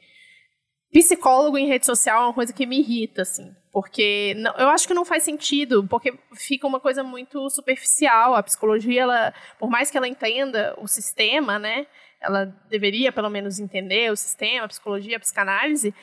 [0.93, 3.53] Psicólogo em rede social é uma coisa que me irrita, assim.
[3.73, 8.35] Porque não, eu acho que não faz sentido, porque fica uma coisa muito superficial.
[8.35, 11.87] A psicologia, ela, por mais que ela entenda o sistema, né?
[12.21, 15.95] Ela deveria, pelo menos, entender o sistema, a psicologia, a psicanálise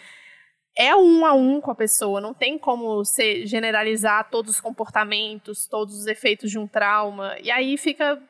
[0.78, 5.68] é um a um com a pessoa, não tem como você generalizar todos os comportamentos,
[5.68, 7.38] todos os efeitos de um trauma.
[7.42, 8.22] E aí fica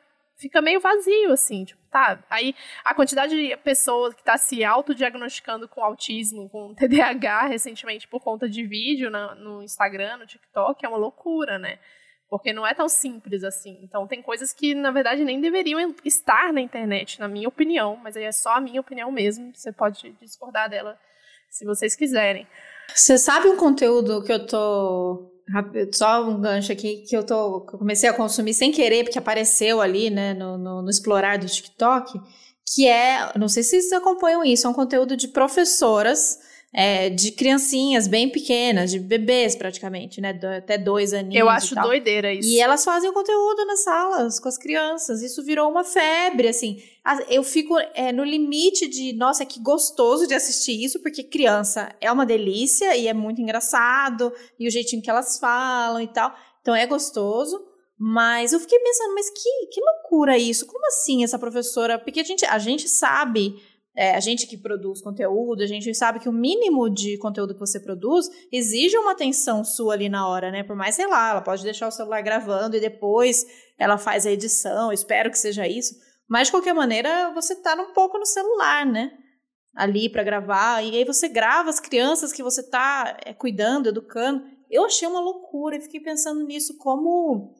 [0.42, 2.22] fica meio vazio, assim, tipo, tá.
[2.28, 8.20] Aí a quantidade de pessoas que está se autodiagnosticando com autismo, com TDAH recentemente por
[8.20, 11.78] conta de vídeo na, no Instagram, no TikTok, é uma loucura, né?
[12.28, 13.78] Porque não é tão simples assim.
[13.82, 18.16] Então tem coisas que, na verdade, nem deveriam estar na internet, na minha opinião, mas
[18.16, 19.54] aí é só a minha opinião mesmo.
[19.54, 20.98] Você pode discordar dela
[21.50, 22.46] se vocês quiserem.
[22.88, 25.31] Você sabe um conteúdo que eu tô.
[25.92, 27.62] Só um gancho aqui que eu tô.
[27.62, 31.38] Que eu comecei a consumir sem querer, porque apareceu ali, né, no, no, no explorar
[31.38, 32.20] do TikTok,
[32.74, 33.32] que é.
[33.38, 36.38] Não sei se vocês acompanham isso, é um conteúdo de professoras
[36.74, 40.38] é, de criancinhas bem pequenas, de bebês praticamente, né?
[40.56, 41.36] Até dois aninhos.
[41.36, 42.48] Eu acho doideira isso.
[42.48, 45.20] E elas fazem o conteúdo nas salas com as crianças.
[45.20, 46.82] Isso virou uma febre, assim.
[47.28, 52.10] Eu fico é, no limite de, nossa, que gostoso de assistir isso, porque criança é
[52.10, 56.34] uma delícia e é muito engraçado, e o jeitinho que elas falam e tal.
[56.62, 57.68] Então é gostoso.
[58.04, 60.66] Mas eu fiquei pensando, mas que, que loucura isso?
[60.66, 62.00] Como assim essa professora?
[62.00, 63.62] Porque a gente, a gente sabe
[63.94, 67.60] é, a gente que produz conteúdo, a gente sabe que o mínimo de conteúdo que
[67.60, 70.62] você produz exige uma atenção sua ali na hora, né?
[70.62, 73.44] Por mais, sei lá, ela pode deixar o celular gravando e depois
[73.78, 75.94] ela faz a edição, espero que seja isso.
[76.26, 79.12] Mas, de qualquer maneira, você tá um pouco no celular, né?
[79.76, 84.42] Ali para gravar, e aí você grava as crianças que você tá é, cuidando, educando.
[84.70, 87.54] Eu achei uma loucura e fiquei pensando nisso como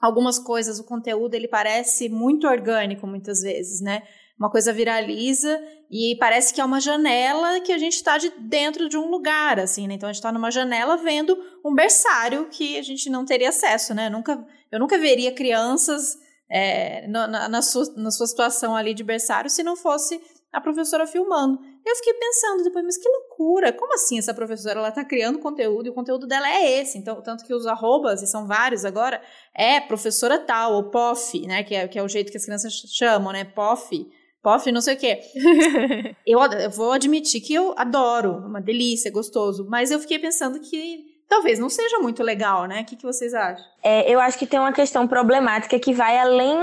[0.00, 4.02] algumas coisas, o conteúdo ele parece muito orgânico muitas vezes, né?
[4.38, 5.60] Uma coisa viraliza
[5.90, 9.58] e parece que é uma janela que a gente está de dentro de um lugar,
[9.58, 9.94] assim, né?
[9.94, 13.94] Então a gente está numa janela vendo um berçário que a gente não teria acesso,
[13.94, 14.08] né?
[14.08, 16.18] Eu nunca, eu nunca veria crianças
[16.50, 20.20] é, na, na, na, sua, na sua situação ali de berçário se não fosse
[20.52, 21.58] a professora filmando.
[21.84, 23.72] Eu fiquei pensando depois, mas que loucura!
[23.72, 26.98] Como assim essa professora ela está criando conteúdo e o conteúdo dela é esse?
[26.98, 29.20] Então, tanto que os arrobas, e são vários agora,
[29.54, 31.62] é professora tal, ou POF, né?
[31.62, 33.44] Que é, que é o jeito que as crianças chamam, né?
[33.44, 34.10] POF
[34.46, 35.20] POF, não sei o quê.
[36.24, 41.04] eu, eu vou admitir que eu adoro, uma delícia, gostoso, mas eu fiquei pensando que
[41.28, 42.82] talvez não seja muito legal, né?
[42.82, 43.64] O que, que vocês acham?
[43.82, 46.56] É, eu acho que tem uma questão problemática que vai além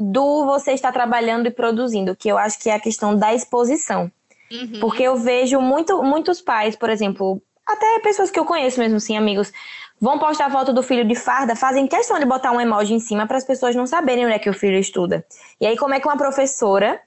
[0.00, 4.10] do você estar trabalhando e produzindo, que eu acho que é a questão da exposição.
[4.50, 4.80] Uhum.
[4.80, 9.16] Porque eu vejo muito, muitos pais, por exemplo, até pessoas que eu conheço mesmo, sim,
[9.16, 9.52] amigos,
[10.00, 13.00] vão postar a foto do filho de farda, fazem questão de botar um emoji em
[13.00, 15.24] cima para as pessoas não saberem onde é que o filho estuda.
[15.60, 17.00] E aí, como é que uma professora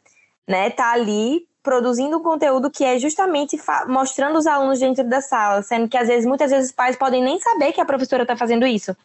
[0.51, 5.87] né, tá ali produzindo conteúdo que é justamente mostrando os alunos dentro da sala, sendo
[5.87, 8.65] que às vezes, muitas vezes os pais podem nem saber que a professora está fazendo
[8.65, 8.95] isso.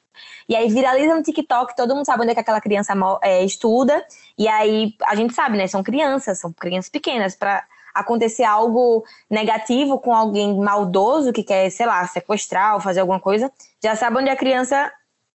[0.48, 4.04] E aí viraliza no TikTok, todo mundo sabe onde é que aquela criança é, estuda,
[4.38, 7.62] e aí a gente sabe, né, são crianças, são crianças pequenas, para
[7.94, 13.50] acontecer algo negativo com alguém maldoso que quer, sei lá, sequestrar ou fazer alguma coisa,
[13.82, 14.90] já sabe onde a criança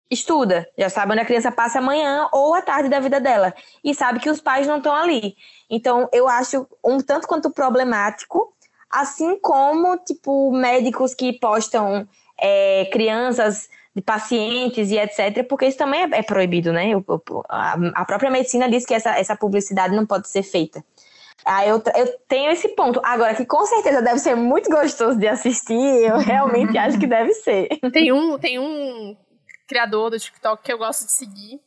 [0.09, 3.53] estuda, já sabe onde a criança passa a manhã ou a tarde da vida dela,
[3.83, 5.35] e sabe que os pais não estão ali.
[5.69, 8.53] Então, eu acho um tanto quanto problemático,
[8.89, 12.07] assim como, tipo, médicos que postam
[12.39, 16.91] é, crianças de pacientes e etc., porque isso também é, é proibido, né?
[17.49, 20.83] A, a, própria medicina diz que essa, essa publicidade não pode ser feita.
[21.43, 23.01] Aí eu, eu tenho esse ponto.
[23.03, 27.33] Agora, que com certeza deve ser muito gostoso de assistir, eu realmente acho que deve
[27.33, 27.69] ser.
[27.91, 29.15] Tem um, tem um
[29.67, 31.59] criador do TikTok que eu gosto de seguir.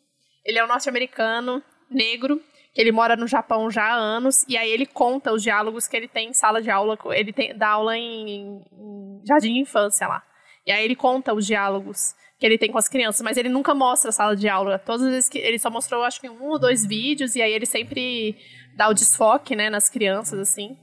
[0.44, 2.40] Ele é um norte-americano, negro,
[2.72, 5.96] que ele mora no Japão já há anos, e aí ele conta os diálogos que
[5.96, 10.06] ele tem em sala de aula, ele tem, dá aula em, em jardim de infância
[10.06, 10.22] lá.
[10.66, 13.74] E aí ele conta os diálogos que ele tem com as crianças, mas ele nunca
[13.74, 14.78] mostra a sala de aula.
[14.78, 17.52] Todas as vezes que ele só mostrou, acho que um ou dois vídeos, e aí
[17.52, 18.36] ele sempre
[18.76, 20.78] dá o desfoque, né, nas crianças, assim.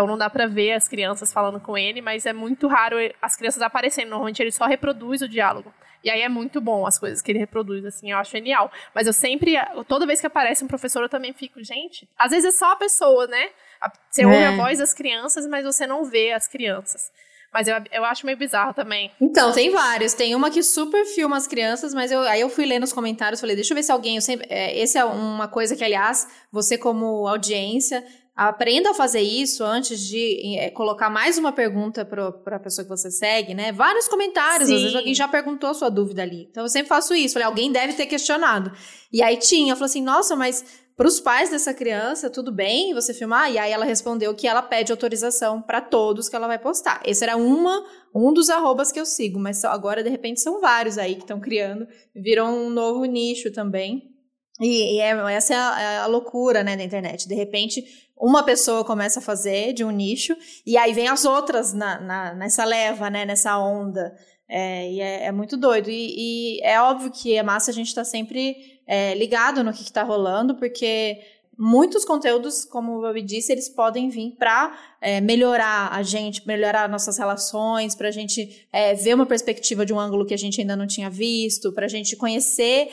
[0.00, 3.36] Então não dá pra ver as crianças falando com ele, mas é muito raro as
[3.36, 4.08] crianças aparecendo.
[4.08, 5.70] Normalmente ele só reproduz o diálogo.
[6.02, 8.72] E aí é muito bom as coisas que ele reproduz, assim, eu acho genial.
[8.94, 12.54] Mas eu sempre, toda vez que aparece um professor, eu também fico, gente, às vezes
[12.54, 13.50] é só a pessoa, né?
[14.08, 14.26] Você é.
[14.26, 17.12] ouve a voz das crianças, mas você não vê as crianças.
[17.52, 19.10] Mas eu, eu acho meio bizarro também.
[19.20, 20.14] Então, tem vários.
[20.14, 23.38] Tem uma que super filma as crianças, mas eu, aí eu fui ler nos comentários,
[23.38, 24.16] falei, deixa eu ver se alguém...
[24.16, 28.02] Eu sempre, é, esse é uma coisa que, aliás, você como audiência,
[28.48, 32.88] aprenda a fazer isso antes de é, colocar mais uma pergunta para a pessoa que
[32.88, 33.70] você segue, né?
[33.70, 34.76] Vários comentários, Sim.
[34.76, 36.48] às vezes alguém já perguntou a sua dúvida ali.
[36.50, 37.34] Então, eu sempre faço isso.
[37.34, 38.72] Falei, alguém deve ter questionado.
[39.12, 40.64] E aí tinha, eu falei assim, nossa, mas
[40.96, 43.52] para os pais dessa criança, tudo bem você filmar?
[43.52, 47.02] E aí ela respondeu que ela pede autorização para todos que ela vai postar.
[47.04, 47.84] Esse era uma,
[48.14, 51.38] um dos arrobas que eu sigo, mas agora de repente são vários aí que estão
[51.38, 51.86] criando,
[52.16, 54.09] viram um novo nicho também.
[54.60, 57.26] E, e é, essa é a, é a, loucura, né, da internet.
[57.26, 57.82] De repente,
[58.16, 60.36] uma pessoa começa a fazer de um nicho,
[60.66, 64.14] e aí vem as outras na, na nessa leva, né, nessa onda.
[64.46, 65.88] É, e é, é, muito doido.
[65.88, 68.56] E, e, é óbvio que é massa a gente estar tá sempre
[68.86, 71.20] é, ligado no que está rolando, porque
[71.56, 77.16] muitos conteúdos, como eu disse, eles podem vir para é, melhorar a gente, melhorar nossas
[77.16, 80.74] relações, para a gente é, ver uma perspectiva de um ângulo que a gente ainda
[80.74, 82.90] não tinha visto, para a gente conhecer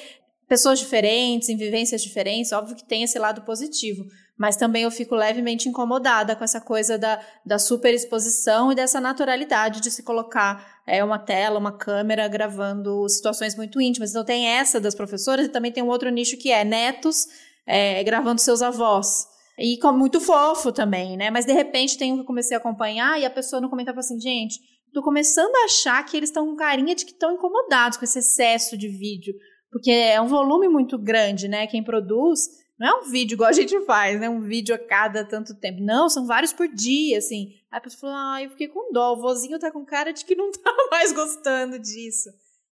[0.48, 2.52] pessoas diferentes, em vivências diferentes.
[2.52, 4.06] Óbvio que tem esse lado positivo,
[4.38, 9.82] mas também eu fico levemente incomodada com essa coisa da, da superexposição e dessa naturalidade
[9.82, 14.12] de se colocar é uma tela, uma câmera gravando situações muito íntimas.
[14.12, 17.28] Então tem essa das professoras e também tem um outro nicho que é netos
[17.66, 19.28] é, gravando seus avós.
[19.60, 21.32] E com, muito fofo também, né?
[21.32, 24.00] Mas de repente tem um que eu comecei a acompanhar e a pessoa no comentário
[24.00, 24.60] assim, gente,
[24.94, 28.20] tô começando a achar que eles estão com carinha de que estão incomodados com esse
[28.20, 29.34] excesso de vídeo.
[29.72, 31.68] Porque é um volume muito grande, né?
[31.68, 32.48] Quem produz
[32.80, 34.30] não é um vídeo igual a gente faz, né?
[34.30, 35.82] Um vídeo a cada tanto tempo.
[35.82, 37.50] Não, são vários por dia, assim.
[37.72, 39.14] Aí a pessoa falou, ah, eu fiquei com dó.
[39.14, 42.30] O vozinho tá com cara de que não tá mais gostando disso.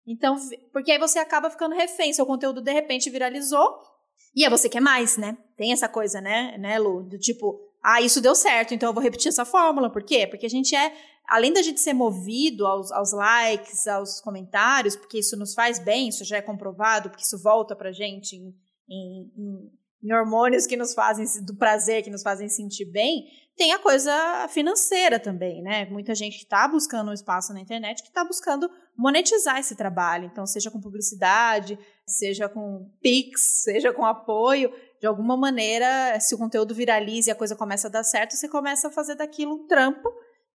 [0.05, 0.35] Então,
[0.73, 2.11] porque aí você acaba ficando refém.
[2.13, 3.79] Seu conteúdo, de repente, viralizou.
[4.35, 5.37] E aí você quer mais, né?
[5.55, 7.03] Tem essa coisa, né, né, Lu?
[7.03, 9.91] Do tipo, ah, isso deu certo, então eu vou repetir essa fórmula.
[9.91, 10.25] Por quê?
[10.25, 10.93] Porque a gente é,
[11.28, 16.09] além da gente ser movido aos, aos likes, aos comentários, porque isso nos faz bem,
[16.09, 18.53] isso já é comprovado, porque isso volta pra gente em,
[18.89, 19.72] em,
[20.03, 24.47] em hormônios que nos fazem do prazer, que nos fazem sentir bem, tem a coisa
[24.49, 25.86] financeira também, né?
[25.86, 30.26] Muita gente está buscando um espaço na internet que está buscando monetizar esse trabalho.
[30.26, 36.38] Então, seja com publicidade, seja com Pix, seja com apoio, de alguma maneira, se o
[36.38, 39.67] conteúdo viraliza e a coisa começa a dar certo, você começa a fazer daquilo um
[39.67, 40.09] trampo.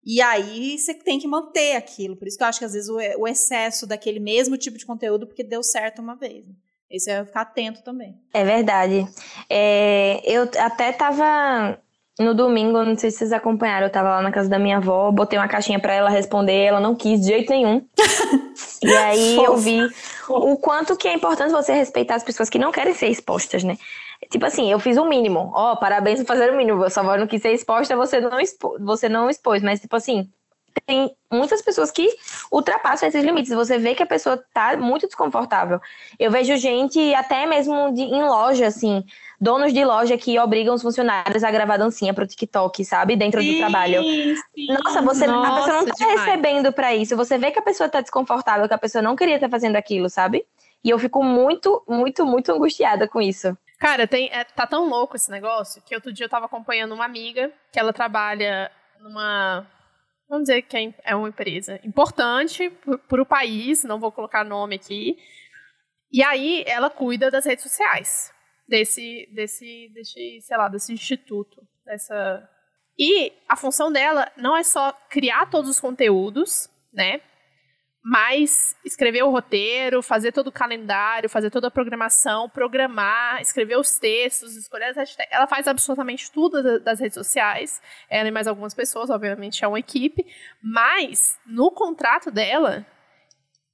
[0.04, 2.16] E aí você tem que manter aquilo.
[2.16, 5.26] Por isso que eu acho que às vezes o excesso daquele mesmo tipo de conteúdo,
[5.26, 6.44] porque deu certo uma vez.
[6.90, 8.14] Isso é ficar atento também.
[8.32, 9.08] É verdade.
[9.48, 11.78] É, eu até tava
[12.18, 15.10] no domingo, não sei se vocês acompanharam, eu tava lá na casa da minha avó,
[15.10, 17.84] botei uma caixinha para ela responder, ela não quis de jeito nenhum.
[18.82, 19.80] e aí eu vi
[20.28, 23.76] o quanto que é importante você respeitar as pessoas que não querem ser expostas, né?
[24.30, 25.50] Tipo assim, eu fiz o mínimo.
[25.54, 26.88] Ó, oh, parabéns por fazer o mínimo.
[26.90, 29.62] Sua avó não quis ser exposta, você não, expo você não expôs.
[29.62, 30.28] Mas, tipo assim,
[30.86, 32.08] tem muitas pessoas que
[32.50, 33.52] ultrapassam esses limites.
[33.52, 35.80] Você vê que a pessoa tá muito desconfortável.
[36.18, 39.04] Eu vejo gente, até mesmo de, em loja, assim,
[39.40, 43.16] donos de loja que obrigam os funcionários a gravar dancinha pro TikTok, sabe?
[43.16, 44.02] Dentro sim, do trabalho.
[44.02, 44.66] Sim.
[44.68, 46.20] Nossa, você, Nossa, a pessoa não tá demais.
[46.20, 47.16] recebendo para isso.
[47.16, 50.08] Você vê que a pessoa tá desconfortável, que a pessoa não queria estar fazendo aquilo,
[50.08, 50.44] sabe?
[50.82, 53.56] E eu fico muito, muito, muito angustiada com isso.
[53.84, 57.04] Cara, tem, é, tá tão louco esse negócio que outro dia eu tava acompanhando uma
[57.04, 59.70] amiga que ela trabalha numa
[60.26, 62.70] vamos dizer que é, é uma empresa importante
[63.06, 65.18] para o país, não vou colocar nome aqui.
[66.10, 68.32] E aí ela cuida das redes sociais
[68.66, 72.48] desse, desse, desse, sei lá, desse instituto, dessa.
[72.98, 77.20] E a função dela não é só criar todos os conteúdos, né?
[78.06, 83.98] Mas escrever o roteiro, fazer todo o calendário, fazer toda a programação, programar, escrever os
[83.98, 85.32] textos, escolher as hashtags.
[85.32, 87.80] Ela faz absolutamente tudo das redes sociais.
[88.10, 90.22] Ela e mais algumas pessoas, obviamente, é uma equipe.
[90.62, 92.86] Mas, no contrato dela,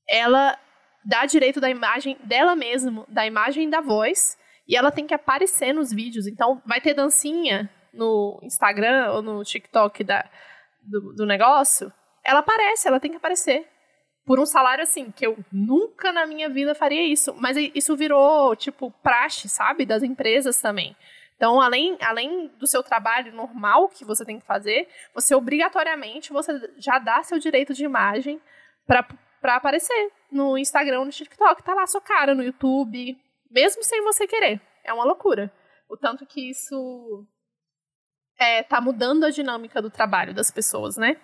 [0.09, 0.57] ela
[1.05, 4.39] dá direito da imagem dela mesma, da imagem da voz.
[4.69, 6.29] E ela tem que aparecer nos vídeos.
[6.29, 10.25] Então, vai ter dancinha no Instagram ou no TikTok da,
[10.83, 11.93] do, do negócio.
[12.23, 13.69] Ela aparece, ela tem que aparecer
[14.31, 17.35] por um salário assim, que eu nunca na minha vida faria isso.
[17.35, 19.85] Mas isso virou, tipo, praxe, sabe?
[19.85, 20.97] Das empresas também.
[21.35, 26.53] Então, além, além do seu trabalho normal que você tem que fazer, você obrigatoriamente você
[26.77, 28.41] já dá seu direito de imagem
[28.87, 29.05] para
[29.57, 33.21] aparecer no Instagram, no TikTok, tá lá sua cara no YouTube,
[33.51, 34.61] mesmo sem você querer.
[34.85, 35.53] É uma loucura.
[35.89, 37.27] O tanto que isso
[38.39, 41.17] é, tá mudando a dinâmica do trabalho das pessoas, né?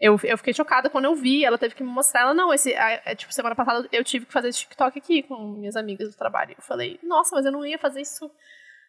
[0.00, 2.20] Eu, eu fiquei chocada quando eu vi, ela teve que me mostrar.
[2.20, 2.74] Ela, não, esse.
[2.74, 6.10] A, a, tipo, semana passada eu tive que fazer esse TikTok aqui com minhas amigas
[6.10, 6.54] do trabalho.
[6.56, 8.30] Eu falei, nossa, mas eu não ia fazer isso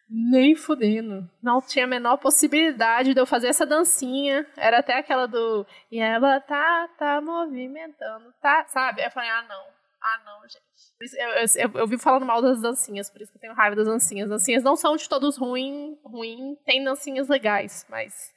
[0.08, 1.28] Nem fudendo.
[1.42, 4.46] Não tinha a menor possibilidade de eu fazer essa dancinha.
[4.56, 5.66] Era até aquela do.
[5.90, 8.64] E ela tá, tá movimentando, tá?
[8.68, 9.04] Sabe?
[9.04, 9.80] Eu falei, ah, não.
[10.02, 10.70] Ah, não, gente.
[11.18, 13.76] Eu, eu, eu, eu vi falando mal das dancinhas, por isso que eu tenho raiva
[13.76, 14.24] das dancinhas.
[14.24, 18.32] As dancinhas não são de todos ruins, ruim, tem dancinhas legais, mas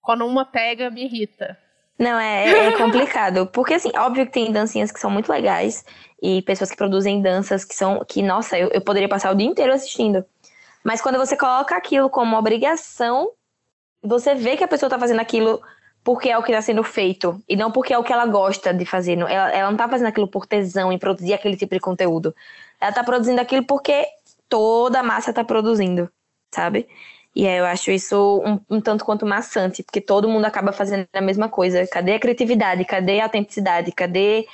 [0.00, 1.58] quando uma pega, me irrita.
[1.98, 3.46] Não, é, é complicado.
[3.46, 5.84] Porque, assim, óbvio que tem dancinhas que são muito legais
[6.22, 8.04] e pessoas que produzem danças que são.
[8.06, 10.24] que, nossa, eu, eu poderia passar o dia inteiro assistindo.
[10.84, 13.30] Mas quando você coloca aquilo como obrigação,
[14.02, 15.60] você vê que a pessoa tá fazendo aquilo
[16.04, 18.72] porque é o que está sendo feito e não porque é o que ela gosta
[18.72, 19.18] de fazer.
[19.18, 22.34] Ela, ela não está fazendo aquilo por tesão em produzir aquele tipo de conteúdo.
[22.80, 24.06] Ela está produzindo aquilo porque
[24.48, 26.10] toda a massa está produzindo,
[26.54, 26.88] sabe?
[27.38, 31.20] E eu acho isso um, um, tanto quanto maçante, porque todo mundo acaba fazendo a
[31.20, 31.86] mesma coisa.
[31.86, 32.84] Cadê a criatividade?
[32.84, 33.92] Cadê a autenticidade?
[33.92, 34.44] Cadê.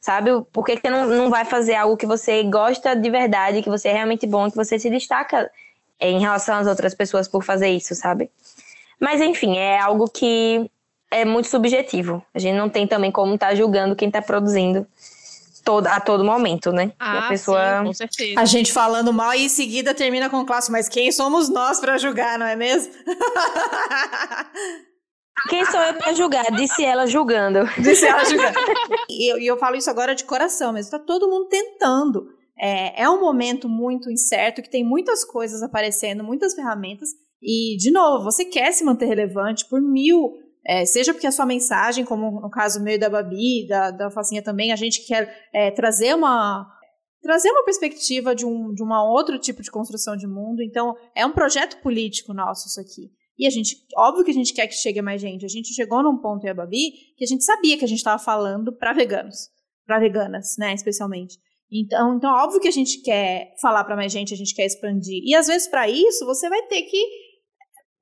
[0.00, 0.30] Sabe?
[0.52, 3.70] Por que, que você não, não vai fazer algo que você gosta de verdade, que
[3.70, 5.48] você é realmente bom, que você se destaca
[6.00, 8.28] em relação às outras pessoas por fazer isso, sabe?
[8.98, 10.68] Mas enfim, é algo que
[11.12, 12.24] é muito subjetivo.
[12.34, 14.84] A gente não tem também como estar tá julgando quem está produzindo
[15.64, 16.92] todo, a todo momento, né?
[16.98, 17.78] Ah, a pessoa.
[17.78, 18.40] Sim, com certeza.
[18.40, 21.80] A gente falando mal e em seguida termina com o clássico, mas quem somos nós
[21.80, 22.92] para julgar, não é mesmo?
[25.48, 26.44] Quem sou eu para julgar?
[26.52, 27.60] Disse ela julgando.
[27.78, 28.54] Disse ela julgando.
[29.10, 32.28] e, eu, e eu falo isso agora de coração, mas está todo mundo tentando.
[32.56, 37.08] É, é um momento muito incerto, que tem muitas coisas aparecendo, muitas ferramentas.
[37.42, 40.32] E, de novo, você quer se manter relevante por mil
[40.66, 44.42] é, seja porque a sua mensagem, como no caso meu da Babi, da, da Facinha
[44.42, 46.66] também, a gente quer é, trazer uma
[47.20, 50.62] trazer uma perspectiva de um de uma outro tipo de construção de mundo.
[50.62, 53.10] Então, é um projeto político nosso isso aqui.
[53.38, 55.44] E a gente, óbvio que a gente quer que chegue mais gente.
[55.44, 57.98] A gente chegou num ponto, e a Babi, que a gente sabia que a gente
[57.98, 59.48] estava falando para veganos,
[59.86, 61.38] para veganas, né, especialmente.
[61.72, 65.22] Então, então, óbvio que a gente quer falar para mais gente, a gente quer expandir.
[65.24, 67.02] E às vezes para isso você vai ter que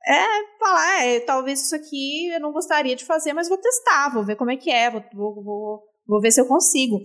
[0.07, 4.25] é falar, é, talvez isso aqui eu não gostaria de fazer, mas vou testar, vou
[4.25, 7.01] ver como é que é, vou, vou, vou, vou ver se eu consigo.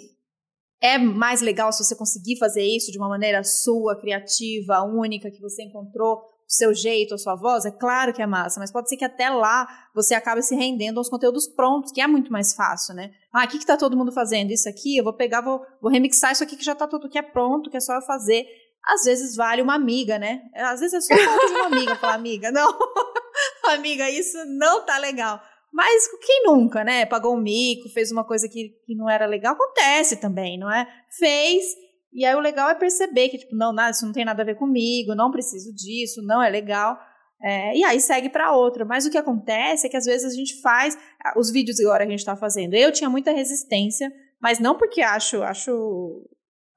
[0.82, 5.41] É mais legal se você conseguir fazer isso de uma maneira sua, criativa, única, que
[5.41, 6.18] você encontrou
[6.48, 9.06] o seu jeito, a sua voz, é claro que é massa, mas pode ser que
[9.06, 13.12] até lá você acabe se rendendo aos conteúdos prontos, que é muito mais fácil, né?
[13.34, 14.52] Ah, o que, que tá todo mundo fazendo?
[14.52, 17.18] Isso aqui, eu vou pegar, vou, vou remixar isso aqui que já tá tudo que
[17.18, 18.46] é pronto, que é só eu fazer
[18.88, 20.42] às vezes vale uma amiga, né?
[20.56, 22.78] Às vezes é só falta de uma amiga falar, amiga, não,
[23.66, 25.42] amiga, isso não tá legal.
[25.74, 27.06] Mas quem nunca, né?
[27.06, 30.88] Pagou um mico, fez uma coisa que, que não era legal, acontece também, não é?
[31.18, 31.66] Fez,
[32.14, 34.46] e aí o legal é perceber que, tipo, não, nada, isso não tem nada a
[34.46, 36.98] ver comigo, não preciso disso, não é legal.
[37.44, 38.86] É, e aí segue para outra.
[38.86, 40.98] Mas o que acontece é que às vezes a gente faz
[41.36, 42.74] os vídeos agora que a gente está fazendo.
[42.74, 44.12] Eu tinha muita resistência,
[44.42, 46.26] mas não porque acho acho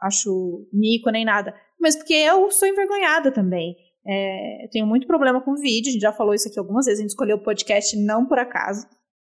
[0.01, 3.77] acho mico nem nada, mas porque eu sou envergonhada também.
[4.07, 7.01] É, eu tenho muito problema com vídeo, a gente já falou isso aqui algumas vezes,
[7.01, 8.87] a gente escolheu o podcast não por acaso.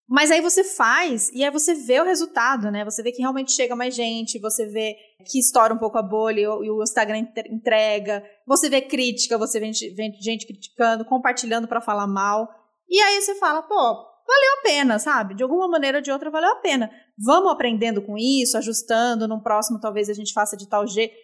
[0.08, 2.84] Mas aí você faz e aí você vê o resultado, né?
[2.84, 6.40] Você vê que realmente chega mais gente, você vê que estoura um pouco a bolha
[6.40, 12.48] e o Instagram entrega, você vê crítica, você vê gente criticando, compartilhando para falar mal.
[12.88, 15.34] E aí você fala, pô, valeu a pena, sabe?
[15.34, 16.90] De alguma maneira ou de outra valeu a pena.
[17.18, 21.14] Vamos aprendendo com isso, ajustando, no próximo talvez a gente faça de tal jeito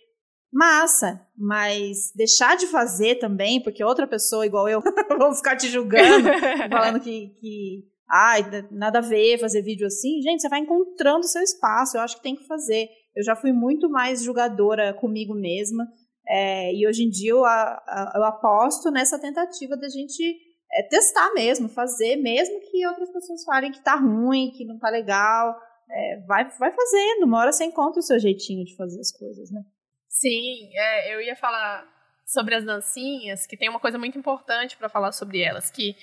[0.52, 4.82] massa, mas deixar de fazer também, porque outra pessoa igual eu
[5.18, 6.28] vou ficar te julgando,
[6.68, 10.20] falando que, que ai, nada a ver fazer vídeo assim.
[10.20, 12.88] Gente, você vai encontrando o seu espaço, eu acho que tem que fazer.
[13.16, 15.86] Eu já fui muito mais julgadora comigo mesma,
[16.28, 20.36] é, e hoje em dia eu, eu aposto nessa tentativa da gente
[20.72, 24.88] é, testar mesmo, fazer, mesmo que outras pessoas falem que tá ruim, que não tá
[24.88, 25.54] legal.
[25.90, 29.50] É, vai, vai fazendo, uma hora você encontra o seu jeitinho de fazer as coisas,
[29.50, 29.62] né?
[30.08, 31.86] Sim, é, eu ia falar
[32.24, 35.94] sobre as dancinhas, que tem uma coisa muito importante para falar sobre elas, que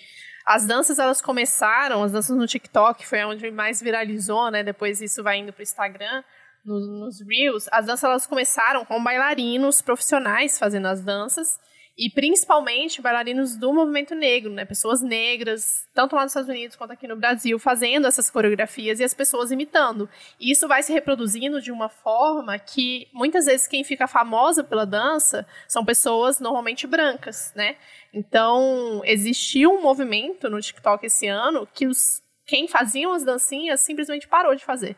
[0.45, 4.63] as danças elas começaram, as danças no TikTok foi onde mais viralizou, né?
[4.63, 6.23] Depois isso vai indo para o Instagram,
[6.65, 7.67] nos Reels.
[7.71, 11.59] As danças elas começaram com bailarinos profissionais fazendo as danças
[11.99, 14.63] e principalmente bailarinos do movimento negro, né?
[14.63, 19.03] Pessoas negras, tanto lá nos Estados Unidos quanto aqui no Brasil, fazendo essas coreografias e
[19.03, 20.09] as pessoas imitando.
[20.39, 24.85] E isso vai se reproduzindo de uma forma que muitas vezes quem fica famosa pela
[24.85, 27.75] dança são pessoas normalmente brancas, né?
[28.13, 34.27] Então, existiu um movimento no TikTok esse ano que os quem faziam as dancinhas simplesmente
[34.27, 34.95] parou de fazer,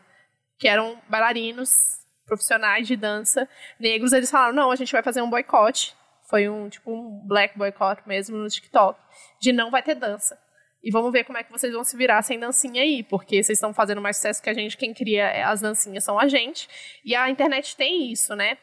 [0.56, 3.46] que eram bailarinos profissionais de dança
[3.78, 5.94] negros, eles falaram: "Não, a gente vai fazer um boicote
[6.32, 8.98] foi um tipo um black boycott mesmo no TikTok,
[9.38, 10.38] de não vai ter dança.
[10.82, 13.58] E vamos ver como é que vocês vão se virar sem dancinha aí, porque vocês
[13.58, 16.66] estão fazendo mais sucesso que a gente, quem cria as dancinhas são a gente.
[17.04, 18.56] E a internet tem isso, né?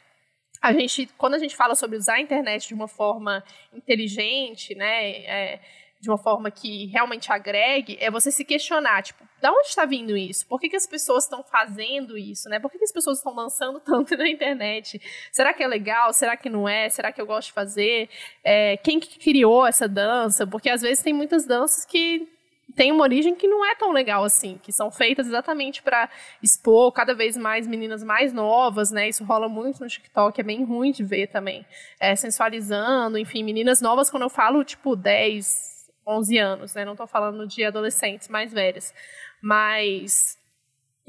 [0.61, 3.43] a gente, quando a gente fala sobre usar a internet de uma forma
[3.73, 5.59] inteligente, né, é,
[5.99, 10.15] de uma forma que realmente agregue, é você se questionar, tipo, da onde está vindo
[10.15, 10.45] isso?
[10.47, 12.59] Por que, que as pessoas estão fazendo isso, né?
[12.59, 15.01] Por que, que as pessoas estão dançando tanto na internet?
[15.31, 16.13] Será que é legal?
[16.13, 16.89] Será que não é?
[16.89, 18.09] Será que eu gosto de fazer?
[18.43, 20.47] É, quem que criou essa dança?
[20.47, 22.27] Porque às vezes tem muitas danças que
[22.75, 26.09] tem uma origem que não é tão legal assim, que são feitas exatamente para
[26.41, 29.09] expor cada vez mais meninas mais novas, né?
[29.09, 31.65] Isso rola muito no TikTok, é bem ruim de ver também.
[31.99, 35.78] É, sensualizando, enfim, meninas novas, quando eu falo, tipo, 10,
[36.09, 36.83] 11 anos, né?
[36.83, 38.93] Não estou falando de adolescentes mais velhas.
[39.41, 40.39] Mas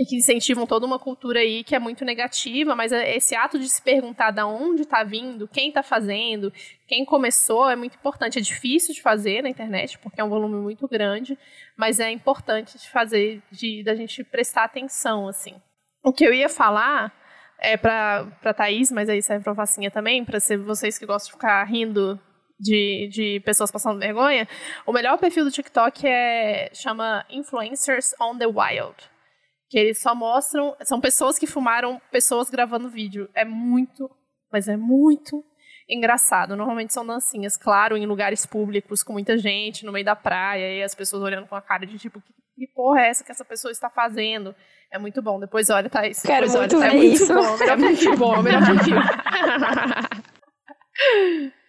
[0.01, 3.59] e que incentivam toda uma cultura aí que é muito negativa, mas é esse ato
[3.59, 6.51] de se perguntar de onde está vindo, quem está fazendo,
[6.89, 8.39] quem começou é muito importante.
[8.39, 11.39] É difícil de fazer na internet, porque é um volume muito grande,
[11.77, 15.55] mas é importante de fazer, de da gente prestar atenção, assim.
[16.03, 17.13] O que eu ia falar
[17.59, 21.33] é para para Thaís, mas aí serve para Facinha também, para vocês que gostam de
[21.33, 22.19] ficar rindo
[22.61, 24.47] de, de pessoas passando vergonha,
[24.87, 28.95] o melhor perfil do TikTok é chama Influencers on the Wild
[29.71, 30.77] que eles só mostram.
[30.83, 33.31] São pessoas que filmaram pessoas gravando vídeo.
[33.33, 34.11] É muito,
[34.53, 35.45] mas é muito
[35.89, 36.57] engraçado.
[36.57, 40.83] Normalmente são dancinhas, claro, em lugares públicos, com muita gente, no meio da praia, e
[40.83, 43.45] as pessoas olhando com a cara de tipo, que, que porra é essa que essa
[43.45, 44.55] pessoa está fazendo?
[44.93, 45.39] É muito bom.
[45.39, 46.21] Depois olha, Thaís.
[46.21, 47.33] Quero Depois muito olha, é muito isso.
[47.33, 47.65] bom.
[47.65, 48.97] É muito bom, é melhor perfil.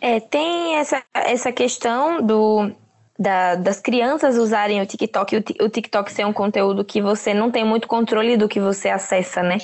[0.00, 2.70] É, tem essa, essa questão do,
[3.18, 7.50] da, das crianças usarem o TikTok e o, TikTok ser um conteúdo que você não
[7.50, 9.58] tem muito controle do que você acessa, né?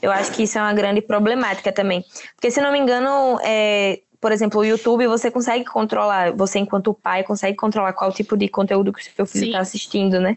[0.00, 2.04] Eu acho que isso é uma grande problemática também.
[2.34, 6.92] Porque, se não me engano, é, por exemplo, o YouTube você consegue controlar, você enquanto
[6.92, 10.36] pai consegue controlar qual tipo de conteúdo que o seu filho está assistindo, né?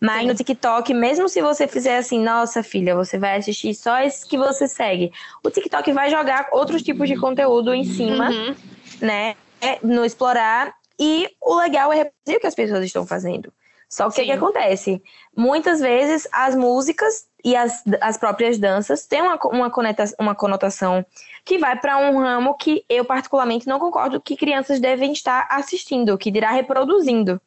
[0.00, 0.28] Mas Sim.
[0.28, 4.38] no TikTok, mesmo se você fizer assim, nossa filha, você vai assistir só esses que
[4.38, 5.10] você segue,
[5.42, 8.54] o TikTok vai jogar outros tipos de conteúdo em cima, uhum.
[9.00, 9.34] né?
[9.82, 13.52] No explorar e o legal é reproduzir o que as pessoas estão fazendo.
[13.88, 15.02] Só que o que, acontece?
[15.36, 21.04] Muitas vezes as músicas e as, as próprias danças têm uma, uma, conotação, uma conotação
[21.44, 26.16] que vai para um ramo que eu, particularmente, não concordo que crianças devem estar assistindo,
[26.16, 27.38] que dirá reproduzindo.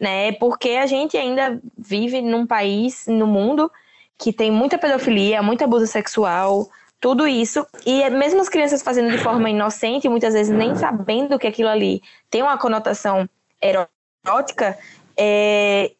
[0.00, 0.32] Né?
[0.32, 3.70] Porque a gente ainda vive num país, no mundo,
[4.18, 6.68] que tem muita pedofilia, muito abuso sexual,
[7.00, 7.64] tudo isso.
[7.86, 12.02] E mesmo as crianças fazendo de forma inocente, muitas vezes nem sabendo que aquilo ali
[12.28, 13.28] tem uma conotação
[13.62, 14.76] erótica,
[15.16, 15.92] é,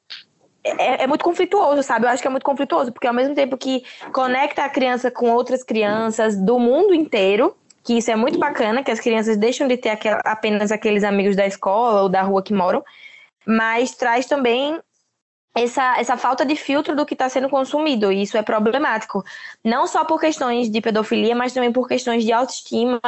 [0.78, 2.06] é, é, muito conflituoso, sabe?
[2.06, 5.30] Eu acho que é muito conflituoso, porque ao mesmo tempo que conecta a criança com
[5.30, 9.76] outras crianças do mundo inteiro, que isso é muito bacana, que as crianças deixam de
[9.76, 12.84] ter aquel, apenas aqueles amigos da escola ou da rua que moram,
[13.46, 14.78] mas traz também
[15.54, 19.24] essa, essa falta de filtro do que está sendo consumido, e isso é problemático.
[19.64, 23.00] Não só por questões de pedofilia, mas também por questões de autoestima,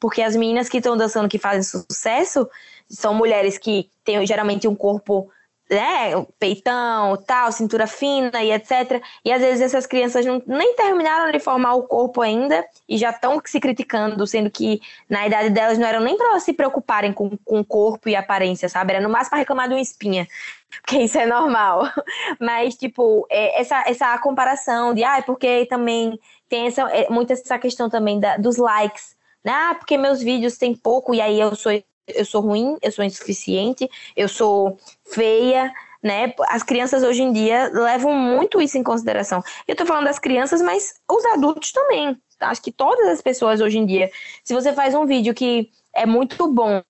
[0.00, 2.48] porque as meninas que estão dançando que fazem sucesso
[2.88, 5.30] são mulheres que têm geralmente um corpo
[5.70, 9.02] né, peitão, tal, cintura fina e etc.
[9.24, 13.10] E às vezes essas crianças não, nem terminaram de formar o corpo ainda e já
[13.10, 17.36] estão se criticando, sendo que na idade delas não eram nem para se preocuparem com,
[17.44, 18.94] com o corpo e aparência, sabe?
[18.94, 20.26] Era no máximo para reclamar de uma espinha,
[20.80, 21.82] porque isso é normal.
[22.40, 27.58] Mas, tipo, é, essa, essa comparação de, ah, porque também tem essa, é, muito essa
[27.58, 29.52] questão também da, dos likes, né?
[29.52, 31.72] Ah, porque meus vídeos têm pouco e aí eu sou
[32.14, 36.32] eu sou ruim, eu sou insuficiente, eu sou feia, né?
[36.48, 39.42] As crianças hoje em dia levam muito isso em consideração.
[39.66, 42.20] Eu tô falando das crianças, mas os adultos também.
[42.40, 44.10] Acho que todas as pessoas hoje em dia,
[44.44, 46.82] se você faz um vídeo que é muito bom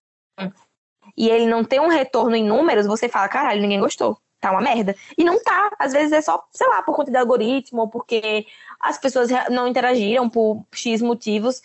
[1.16, 4.18] e ele não tem um retorno em números, você fala, caralho, ninguém gostou.
[4.40, 4.94] Tá uma merda.
[5.16, 5.72] E não tá.
[5.80, 8.46] Às vezes é só, sei lá, por conta de algoritmo, ou porque
[8.78, 11.60] as pessoas não interagiram por X motivos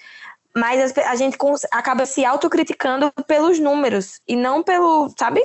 [0.56, 1.38] mas a gente
[1.72, 5.42] acaba se autocriticando pelos números e não pelo, sabe?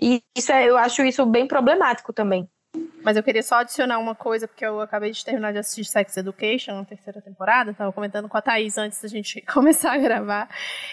[0.00, 2.48] E isso é, eu acho isso bem problemático também.
[3.02, 6.16] Mas eu queria só adicionar uma coisa, porque eu acabei de terminar de assistir Sex
[6.16, 10.50] Education, na terceira temporada, estava comentando com a Thaís antes da gente começar a gravar,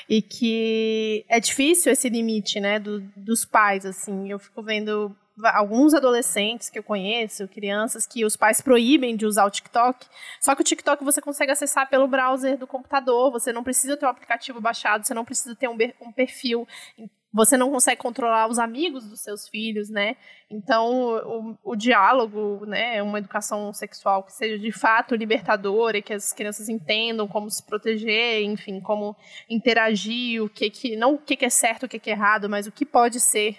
[0.08, 5.16] e que é difícil esse limite, né, do, dos pais, assim, eu fico vendo
[5.46, 10.06] alguns adolescentes que eu conheço, crianças, que os pais proíbem de usar o TikTok.
[10.40, 14.06] Só que o TikTok você consegue acessar pelo browser do computador, você não precisa ter
[14.06, 16.68] um aplicativo baixado, você não precisa ter um, um perfil
[17.34, 20.16] você não consegue controlar os amigos dos seus filhos, né?
[20.52, 26.14] Então, o, o, diálogo, né, uma educação sexual que seja de fato libertadora e que
[26.14, 29.16] as crianças entendam como se proteger, enfim, como
[29.50, 32.48] interagir, o que que não o que, que é certo, o que, que é errado,
[32.48, 33.58] mas o que pode ser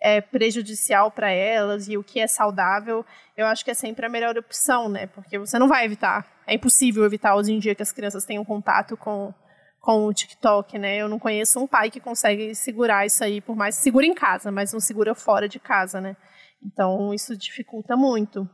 [0.00, 3.04] é prejudicial para elas e o que é saudável,
[3.36, 5.06] eu acho que é sempre a melhor opção, né?
[5.06, 6.26] Porque você não vai evitar.
[6.46, 9.32] É impossível evitar hoje em dia que as crianças tenham contato com,
[9.80, 10.96] com o TikTok, né?
[10.96, 14.52] Eu não conheço um pai que consegue segurar isso aí, por mais segura em casa,
[14.52, 16.16] mas não segura fora de casa, né?
[16.64, 18.48] Então isso dificulta muito.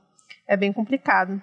[0.49, 1.41] É bem complicado.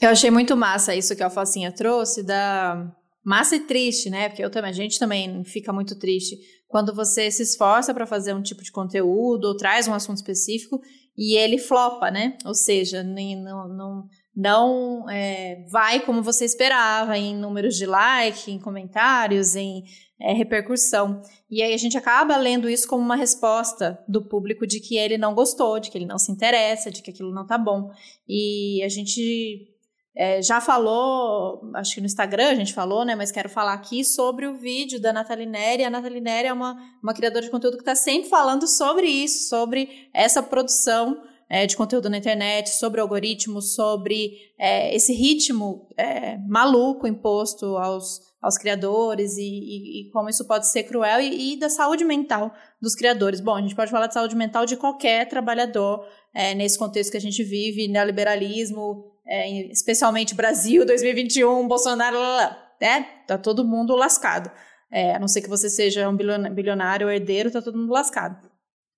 [0.00, 2.90] Eu achei muito massa isso que a Alfacinha trouxe da
[3.24, 4.28] massa e triste, né?
[4.28, 6.36] Porque eu também, a gente também fica muito triste
[6.72, 10.80] quando você se esforça para fazer um tipo de conteúdo ou traz um assunto específico
[11.14, 12.38] e ele flopa, né?
[12.46, 18.50] Ou seja, nem, não, não, não é, vai como você esperava em números de like,
[18.50, 19.84] em comentários, em
[20.18, 21.20] é, repercussão.
[21.50, 25.18] E aí a gente acaba lendo isso como uma resposta do público de que ele
[25.18, 27.90] não gostou, de que ele não se interessa, de que aquilo não tá bom.
[28.26, 29.71] E a gente
[30.14, 33.14] é, já falou, acho que no Instagram a gente falou, né?
[33.14, 35.84] Mas quero falar aqui sobre o vídeo da Nathalie Neri.
[35.84, 39.48] A Nathalie Neri é uma, uma criadora de conteúdo que está sempre falando sobre isso,
[39.48, 46.36] sobre essa produção é, de conteúdo na internet, sobre algoritmos, sobre é, esse ritmo é,
[46.46, 51.56] maluco imposto aos, aos criadores e, e, e, como isso pode ser cruel e, e,
[51.58, 53.40] da saúde mental dos criadores.
[53.40, 57.18] Bom, a gente pode falar de saúde mental de qualquer trabalhador é, nesse contexto que
[57.18, 63.02] a gente vive, neoliberalismo, é, especialmente Brasil 2021, Bolsonaro, lá, lá, né?
[63.26, 64.50] Tá todo mundo lascado.
[64.90, 68.36] É, a não ser que você seja um bilionário ou herdeiro, tá todo mundo lascado.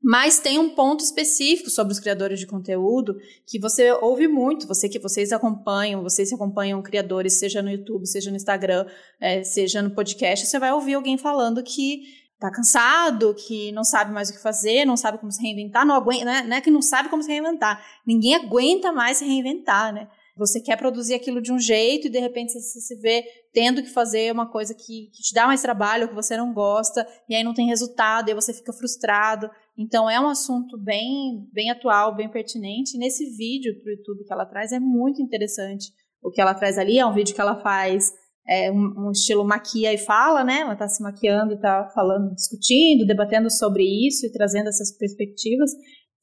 [0.06, 3.16] Mas tem um ponto específico sobre os criadores de conteúdo
[3.46, 8.28] que você ouve muito, você que vocês acompanham, vocês acompanham criadores, seja no YouTube, seja
[8.30, 8.84] no Instagram,
[9.18, 12.02] é, seja no podcast, você vai ouvir alguém falando que
[12.44, 15.94] tá cansado, que não sabe mais o que fazer, não sabe como se reinventar, não
[15.94, 16.42] aguenta, né?
[16.42, 17.82] não é que não sabe como se reinventar.
[18.06, 20.08] Ninguém aguenta mais se reinventar, né?
[20.36, 23.88] Você quer produzir aquilo de um jeito e de repente você se vê tendo que
[23.88, 27.44] fazer uma coisa que, que te dá mais trabalho, que você não gosta, e aí
[27.44, 29.48] não tem resultado, e aí você fica frustrado.
[29.78, 32.96] Então é um assunto bem, bem atual, bem pertinente.
[32.96, 35.92] E nesse vídeo para o YouTube que ela traz é muito interessante.
[36.20, 38.12] O que ela traz ali é um vídeo que ela faz
[38.46, 40.60] é, um, um, estilo maquia e fala, né?
[40.60, 45.70] Ela está se maquiando e está falando, discutindo, debatendo sobre isso e trazendo essas perspectivas.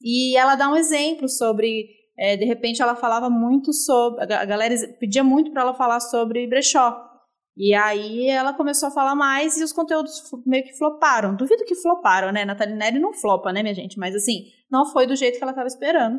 [0.00, 1.86] E ela dá um exemplo sobre
[2.18, 4.22] é, de repente ela falava muito sobre.
[4.34, 7.12] A galera pedia muito para ela falar sobre brechó.
[7.56, 11.36] E aí ela começou a falar mais e os conteúdos meio que floparam.
[11.36, 12.44] Duvido que floparam, né?
[12.44, 13.98] Nathalie Neri não flopa, né, minha gente?
[13.98, 16.18] Mas assim, não foi do jeito que ela estava esperando.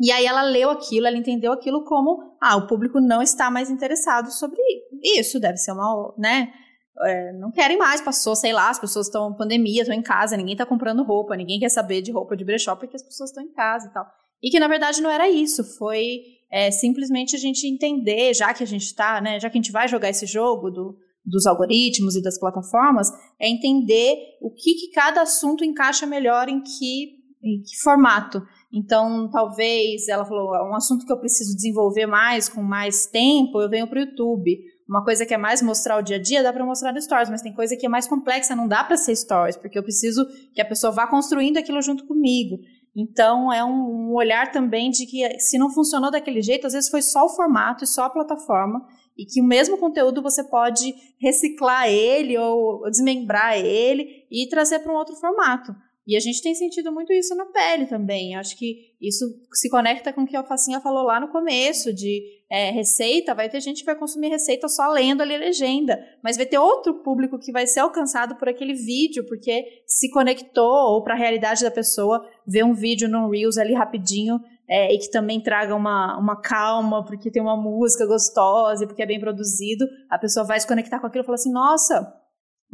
[0.00, 3.70] E aí ela leu aquilo, ela entendeu aquilo como, ah, o público não está mais
[3.70, 4.60] interessado sobre
[5.02, 6.52] isso, deve ser uma, né?
[7.00, 10.36] É, não querem mais, passou, sei lá, as pessoas estão em pandemia, estão em casa,
[10.36, 13.42] ninguém está comprando roupa, ninguém quer saber de roupa de brechó porque as pessoas estão
[13.42, 14.06] em casa e tal.
[14.42, 16.20] E que na verdade não era isso, foi
[16.50, 19.72] é, simplesmente a gente entender, já que a gente está, né, já que a gente
[19.72, 24.90] vai jogar esse jogo do, dos algoritmos e das plataformas, é entender o que, que
[24.92, 28.40] cada assunto encaixa melhor em que, em que formato.
[28.74, 33.70] Então, talvez, ela falou, um assunto que eu preciso desenvolver mais, com mais tempo, eu
[33.70, 34.58] venho para o YouTube.
[34.88, 37.30] Uma coisa que é mais mostrar o dia a dia, dá para mostrar no Stories,
[37.30, 40.26] mas tem coisa que é mais complexa, não dá para ser Stories, porque eu preciso
[40.52, 42.58] que a pessoa vá construindo aquilo junto comigo.
[42.96, 47.00] Então, é um, olhar também de que se não funcionou daquele jeito, às vezes foi
[47.00, 48.84] só o formato e só a plataforma,
[49.16, 54.92] e que o mesmo conteúdo você pode reciclar ele ou desmembrar ele e trazer para
[54.92, 55.72] um outro formato.
[56.06, 58.36] E a gente tem sentido muito isso na pele também.
[58.36, 62.22] Acho que isso se conecta com o que a Facinha falou lá no começo, de
[62.50, 66.36] é, receita, vai ter gente que vai consumir receita só lendo ali a legenda, mas
[66.36, 71.02] vai ter outro público que vai ser alcançado por aquele vídeo, porque se conectou ou
[71.02, 74.38] para a realidade da pessoa, ver um vídeo no Reels ali rapidinho
[74.68, 79.06] é, e que também traga uma, uma calma, porque tem uma música gostosa porque é
[79.06, 82.14] bem produzido, a pessoa vai se conectar com aquilo e falar assim, nossa,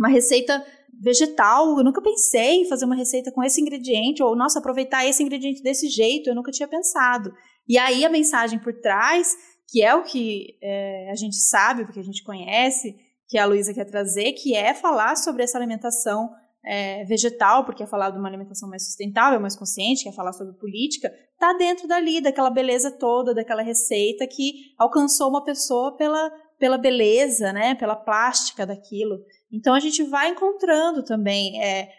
[0.00, 0.64] uma receita
[1.00, 5.22] vegetal, eu nunca pensei em fazer uma receita com esse ingrediente, ou, nossa, aproveitar esse
[5.22, 7.32] ingrediente desse jeito, eu nunca tinha pensado.
[7.68, 9.36] E aí a mensagem por trás,
[9.68, 12.96] que é o que é, a gente sabe, porque a gente conhece,
[13.28, 16.30] que a Luísa quer trazer, que é falar sobre essa alimentação
[16.64, 20.54] é, vegetal, porque é falar de uma alimentação mais sustentável, mais consciente, quer falar sobre
[20.54, 26.76] política, tá dentro dali, daquela beleza toda, daquela receita que alcançou uma pessoa pela, pela
[26.76, 29.18] beleza, né, pela plástica daquilo.
[29.52, 31.62] Então a gente vai encontrando também.
[31.62, 31.90] É,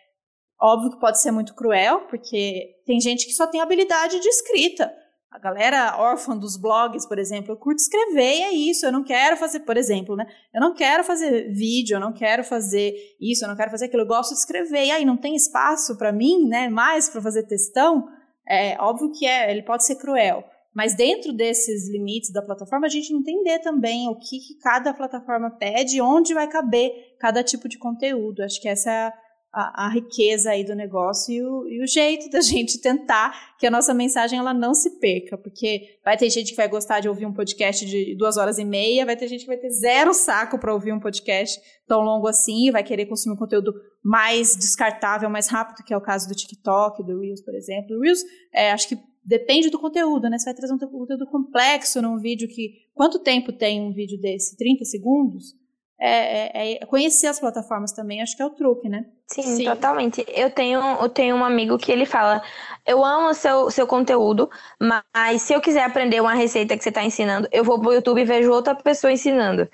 [0.60, 4.92] óbvio que pode ser muito cruel, porque tem gente que só tem habilidade de escrita.
[5.32, 8.86] A galera órfã dos blogs, por exemplo, eu curto escrever e é isso.
[8.86, 10.26] Eu não quero fazer, por exemplo, né?
[10.54, 14.04] Eu não quero fazer vídeo, eu não quero fazer isso, eu não quero fazer aquilo.
[14.04, 14.88] Eu gosto de escrever.
[14.88, 16.68] E aí não tem espaço para mim, né?
[16.68, 18.10] Mais para fazer textão.
[18.46, 20.44] É óbvio que é, ele pode ser cruel.
[20.74, 25.52] Mas dentro desses limites da plataforma, a gente entender também o que, que cada plataforma
[25.52, 28.42] pede, onde vai caber cada tipo de conteúdo.
[28.42, 29.14] Acho que essa
[29.54, 33.68] a, a, riqueza aí do negócio e o, e o, jeito da gente tentar que
[33.68, 37.10] a nossa mensagem ela não se perca, porque vai ter gente que vai gostar de
[37.10, 40.14] ouvir um podcast de duas horas e meia, vai ter gente que vai ter zero
[40.14, 45.30] saco para ouvir um podcast tão longo assim, vai querer consumir um conteúdo mais descartável,
[45.30, 47.98] mais rápido, que é o caso do TikTok, do Reels, por exemplo.
[47.98, 48.22] O Reels,
[48.54, 50.38] é, acho que depende do conteúdo, né?
[50.38, 52.82] Você vai trazer um conteúdo complexo num vídeo que.
[52.94, 54.58] Quanto tempo tem um vídeo desse?
[54.58, 55.56] 30 segundos?
[56.04, 59.06] É, é, é, conhecer as plataformas também, acho que é o truque, né?
[59.28, 60.26] Sim, Sim, totalmente.
[60.30, 62.42] Eu tenho, eu tenho um amigo que ele fala:
[62.88, 64.50] eu amo seu, seu conteúdo,
[64.80, 68.20] mas se eu quiser aprender uma receita que você está ensinando, eu vou pro YouTube
[68.20, 69.70] e vejo outra pessoa ensinando.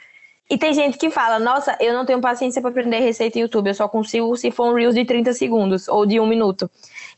[0.50, 3.74] E tem gente que fala: nossa, eu não tenho paciência para aprender receita YouTube, eu
[3.74, 6.70] só consigo se for um Reels de 30 segundos ou de um minuto.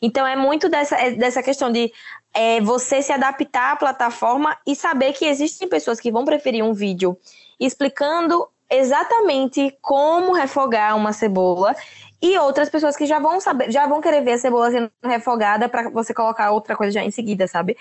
[0.01, 1.91] Então é muito dessa, é dessa questão de
[2.33, 6.73] é, você se adaptar à plataforma e saber que existem pessoas que vão preferir um
[6.73, 7.17] vídeo
[7.59, 11.75] explicando exatamente como refogar uma cebola
[12.21, 15.67] e outras pessoas que já vão saber, já vão querer ver a cebola sendo refogada
[15.67, 17.77] para você colocar outra coisa já em seguida, sabe?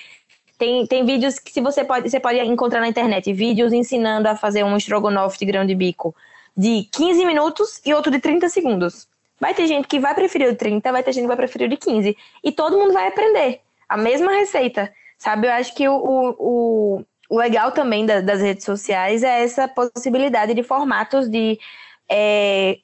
[0.59, 4.37] Tem, tem vídeos que se você pode, você pode encontrar na internet, vídeos ensinando a
[4.37, 6.15] fazer um estrogonofe de grão de bico
[6.59, 9.07] de 15 minutos e outro de 30 segundos.
[9.39, 11.71] Vai ter gente que vai preferir o 30, vai ter gente que vai preferir o
[11.71, 12.17] de 15.
[12.43, 15.47] E todo mundo vai aprender a mesma receita, sabe?
[15.47, 20.53] Eu acho que o, o, o legal também da, das redes sociais é essa possibilidade
[20.53, 21.61] de formatos de
[22.09, 22.79] é,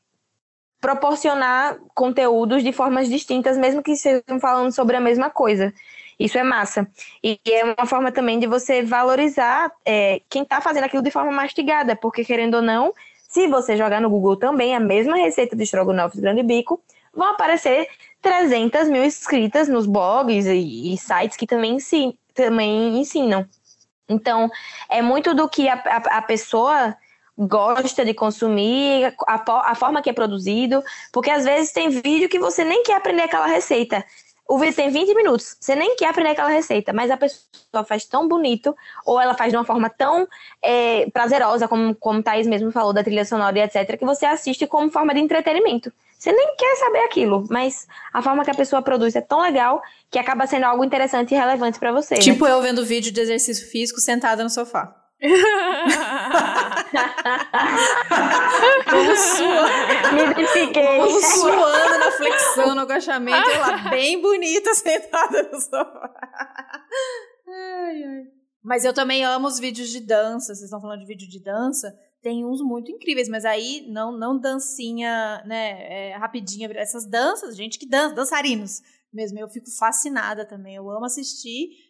[0.81, 5.75] proporcionar conteúdos de formas distintas, mesmo que estejam falando sobre a mesma coisa.
[6.19, 6.89] Isso é massa.
[7.23, 11.33] E é uma forma também de você valorizar é, quem está fazendo aquilo de forma
[11.33, 12.93] mastigada, porque querendo ou não,
[13.29, 16.81] se você jogar no Google também a mesma receita de estrogonofe de grande bico,
[17.13, 17.89] vão aparecer
[18.23, 23.47] 300 mil inscritas nos blogs e, e sites que também, ensin, também ensinam.
[24.09, 24.51] Então,
[24.89, 26.97] é muito do que a, a, a pessoa
[27.37, 32.39] gosta de consumir, a, a, forma que é produzido, porque às vezes tem vídeo que
[32.39, 34.05] você nem quer aprender aquela receita.
[34.47, 38.05] O vídeo tem 20 minutos, você nem quer aprender aquela receita, mas a pessoa faz
[38.05, 38.77] tão bonito,
[39.07, 40.29] ou ela faz de uma forma tão
[40.63, 44.67] é, prazerosa, como, como Thaís mesmo falou, da trilha sonora e etc., que você assiste
[44.67, 45.91] como forma de entretenimento.
[46.19, 49.83] Você nem quer saber aquilo, mas a forma que a pessoa produz é tão legal
[50.11, 52.15] que acaba sendo algo interessante e relevante para você.
[52.15, 52.21] Né?
[52.21, 52.53] Tipo né?
[52.53, 55.04] eu vendo vídeo de exercício físico sentada no sofá.
[58.91, 60.15] Como suando.
[60.15, 60.85] Me identifiquei.
[60.99, 66.15] Como suando na flexão, no agachamento, e lá bem bonita sentada no sofá.
[67.49, 68.25] Ai, ai.
[68.63, 70.55] Mas eu também amo os vídeos de dança.
[70.55, 71.95] Vocês estão falando de vídeo de dança?
[72.23, 77.79] tem uns muito incríveis, mas aí não não dancinha, né, é, rapidinha, essas danças, gente
[77.79, 78.81] que dança, dançarinos
[79.15, 81.84] mesmo, eu fico fascinada também, eu amo assistir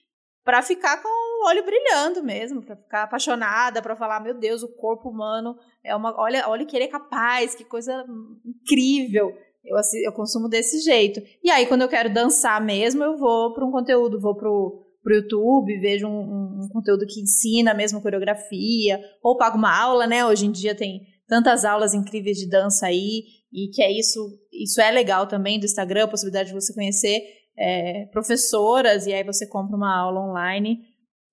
[0.45, 4.69] para ficar com o olho brilhando mesmo, para ficar apaixonada, para falar, meu Deus, o
[4.69, 8.05] corpo humano é uma, olha, olha que ele é capaz, que coisa
[8.45, 9.35] incrível.
[9.65, 11.23] Eu, eu consumo desse jeito.
[11.43, 15.17] E aí, quando eu quero dançar mesmo, eu vou para um conteúdo, vou pro pro
[15.17, 20.25] YouTube, vejo um, um, conteúdo que ensina mesmo coreografia, ou pago uma aula, né?
[20.25, 24.19] Hoje em dia tem tantas aulas incríveis de dança aí, e que é isso,
[24.51, 27.23] isso é legal também do Instagram, a possibilidade de você conhecer
[27.57, 30.81] é, professoras, e aí você compra uma aula online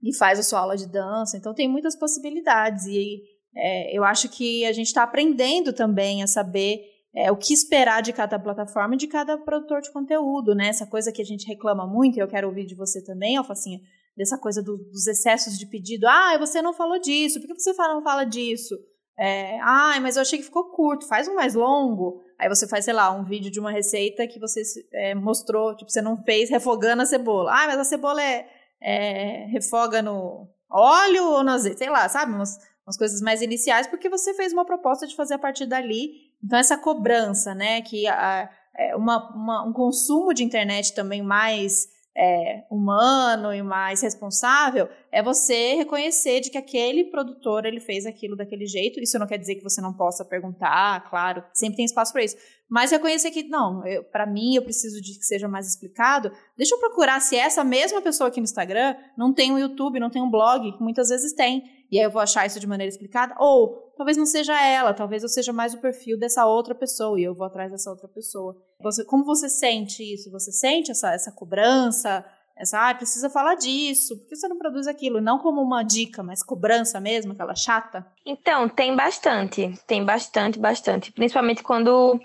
[0.02, 1.38] e faz a sua aula de dança.
[1.38, 3.22] Então tem muitas possibilidades, e
[3.56, 6.80] é, eu acho que a gente está aprendendo também a saber
[7.14, 10.68] é, o que esperar de cada plataforma e de cada produtor de conteúdo, né?
[10.68, 13.80] Essa coisa que a gente reclama muito, e eu quero ouvir de você também, Alfacinha,
[14.16, 16.08] dessa coisa do, dos excessos de pedido.
[16.08, 18.76] Ah, você não falou disso, por que você não fala disso?
[19.20, 22.22] É, ah, mas eu achei que ficou curto, faz um mais longo.
[22.42, 24.64] Aí você faz, sei lá, um vídeo de uma receita que você
[24.94, 27.52] é, mostrou, tipo, você não fez refogando a cebola.
[27.52, 28.48] Ah, mas a cebola é,
[28.82, 32.34] é refoga no óleo ou no azeite, sei lá, sabe?
[32.34, 36.32] Umas, umas coisas mais iniciais, porque você fez uma proposta de fazer a partir dali
[36.44, 41.88] então, essa cobrança, né, que a, é uma, uma, um consumo de internet também mais
[42.16, 48.36] é, humano e mais responsável é você reconhecer de que aquele produtor ele fez aquilo
[48.36, 49.00] daquele jeito.
[49.00, 52.36] Isso não quer dizer que você não possa perguntar, claro, sempre tem espaço para isso.
[52.72, 53.84] Mas reconhecer que, não,
[54.14, 56.32] para mim eu preciso de que seja mais explicado.
[56.56, 60.10] Deixa eu procurar se essa mesma pessoa aqui no Instagram não tem um YouTube, não
[60.10, 61.66] tem um blog, que muitas vezes tem.
[61.92, 63.36] E aí eu vou achar isso de maneira explicada.
[63.38, 67.26] Ou talvez não seja ela, talvez eu seja mais o perfil dessa outra pessoa e
[67.26, 68.56] eu vou atrás dessa outra pessoa.
[68.80, 70.32] Você, como você sente isso?
[70.32, 72.26] Você sente essa, essa cobrança?
[72.62, 75.20] Essa, ah, precisa falar disso, por que você não produz aquilo?
[75.20, 78.06] Não como uma dica, mas cobrança mesmo, aquela chata?
[78.24, 81.12] Então, tem bastante, tem bastante, bastante.
[81.12, 82.22] Principalmente quando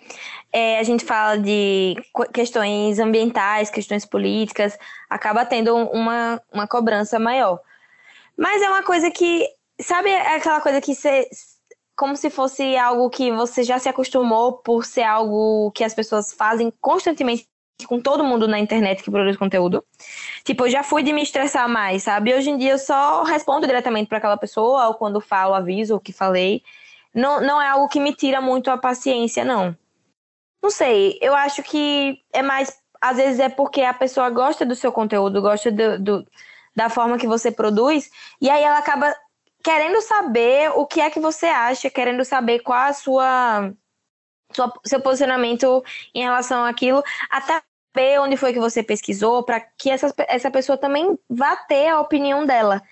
[0.52, 1.96] é, a gente fala de
[2.34, 7.58] questões ambientais, questões políticas, acaba tendo uma, uma cobrança maior.
[8.36, 9.48] Mas é uma coisa que,
[9.80, 11.26] sabe aquela coisa que você
[11.96, 16.30] como se fosse algo que você já se acostumou por ser algo que as pessoas
[16.30, 17.48] fazem constantemente
[17.84, 19.84] com todo mundo na internet que produz conteúdo.
[20.44, 22.34] Tipo, eu já fui de me estressar mais, sabe?
[22.34, 26.00] Hoje em dia eu só respondo diretamente para aquela pessoa, ou quando falo, aviso o
[26.00, 26.62] que falei.
[27.14, 29.76] Não, não é algo que me tira muito a paciência, não.
[30.62, 32.76] Não sei, eu acho que é mais.
[33.00, 36.26] Às vezes é porque a pessoa gosta do seu conteúdo, gosta do, do
[36.74, 39.14] da forma que você produz, e aí ela acaba
[39.64, 43.72] querendo saber o que é que você acha, querendo saber qual a sua,
[44.52, 47.60] sua seu posicionamento em relação àquilo, até
[47.96, 52.00] saber onde foi que você pesquisou, para que essa, essa pessoa também vá ter a
[52.00, 52.82] opinião dela.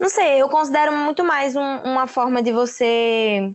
[0.00, 3.54] Não sei, eu considero muito mais um, uma forma de você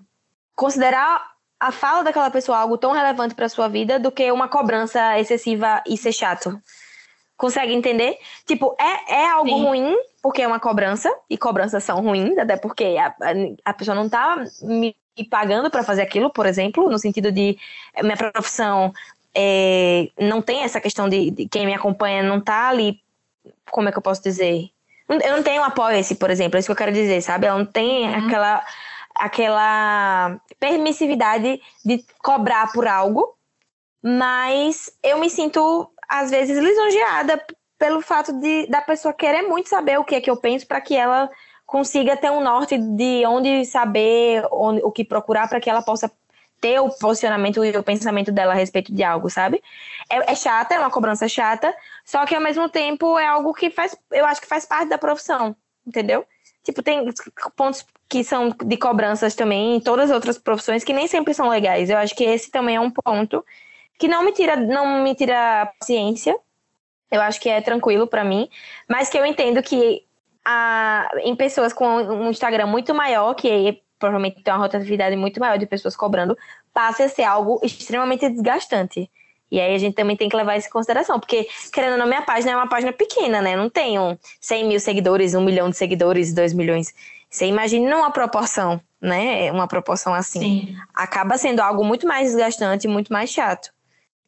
[0.56, 5.20] considerar a fala daquela pessoa algo tão relevante para sua vida do que uma cobrança
[5.20, 6.58] excessiva e ser chato.
[7.36, 8.18] Consegue entender?
[8.46, 9.64] Tipo, é, é algo Sim.
[9.64, 13.14] ruim, porque é uma cobrança, e cobranças são ruins, até porque a,
[13.66, 17.58] a pessoa não tá me pagando para fazer aquilo, por exemplo, no sentido de
[17.94, 18.94] eh, minha profissão
[19.36, 23.00] é, não tem essa questão de, de, quem me acompanha não tá ali,
[23.70, 24.70] como é que eu posso dizer?
[25.08, 27.46] Eu não tenho apoio-se, por exemplo, é isso que eu quero dizer, sabe?
[27.46, 28.26] Ela não tem uhum.
[28.26, 28.66] aquela,
[29.16, 33.36] aquela permissividade de cobrar por algo,
[34.02, 37.42] mas eu me sinto às vezes lisonjeada
[37.78, 40.82] pelo fato de da pessoa querer muito saber o que é que eu penso para
[40.82, 41.30] que ela
[41.68, 46.10] consiga ter um norte de onde saber onde, o que procurar para que ela possa
[46.62, 49.62] ter o posicionamento e o pensamento dela a respeito de algo, sabe?
[50.10, 53.70] É, é, chata, é uma cobrança chata, só que ao mesmo tempo é algo que
[53.70, 56.26] faz, eu acho que faz parte da profissão, entendeu?
[56.64, 57.06] Tipo, tem
[57.56, 61.50] pontos que são de cobranças também em todas as outras profissões que nem sempre são
[61.50, 61.90] legais.
[61.90, 63.46] Eu acho que esse também é um ponto
[64.00, 66.38] que não me tira, não me tira paciência.
[67.12, 68.50] Eu acho que é tranquilo para mim,
[68.88, 70.07] mas que eu entendo que
[70.50, 75.58] a, em pessoas com um Instagram muito maior, que provavelmente tem uma rotatividade muito maior
[75.58, 76.38] de pessoas cobrando,
[76.74, 79.12] passe a ser algo extremamente desgastante.
[79.52, 82.08] E aí a gente também tem que levar isso em consideração, porque, querendo ou não,
[82.08, 83.58] minha página é uma página pequena, né?
[83.58, 86.94] Não tenho 100 mil seguidores, 1 milhão de seguidores, 2 milhões.
[87.30, 89.52] Você imagina uma proporção, né?
[89.52, 90.40] Uma proporção assim.
[90.40, 90.76] Sim.
[90.96, 93.70] Acaba sendo algo muito mais desgastante, muito mais chato.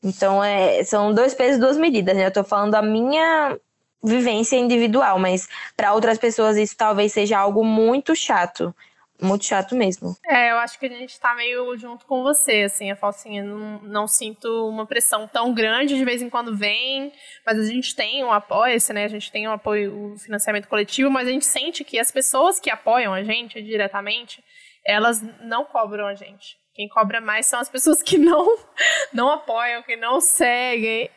[0.04, 2.26] Então, é, são dois pesos, duas medidas, né?
[2.26, 3.58] Eu tô falando da minha
[4.04, 8.74] vivência individual, mas para outras pessoas isso talvez seja algo muito chato.
[9.22, 10.16] Muito chato mesmo.
[10.26, 13.44] É, eu acho que a gente tá meio junto com você, assim, a Falsinha.
[13.44, 17.12] Não, não sinto uma pressão tão grande, de vez em quando vem,
[17.46, 19.04] mas a gente tem um apoio, né?
[19.04, 22.62] A gente tem um apoio, o financiamento coletivo, mas a gente sente que as pessoas
[22.62, 24.42] que apoiam a gente diretamente,
[24.86, 26.58] elas não cobram a gente.
[26.80, 28.58] Quem cobra mais são as pessoas que não,
[29.12, 31.10] não apoiam, que não seguem.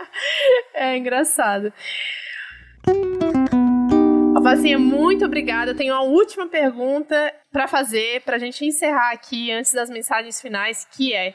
[0.72, 1.70] é engraçado.
[4.34, 5.72] Alfacinha, muito obrigada.
[5.72, 10.40] Eu tenho uma última pergunta para fazer, para a gente encerrar aqui antes das mensagens
[10.40, 11.34] finais, que é: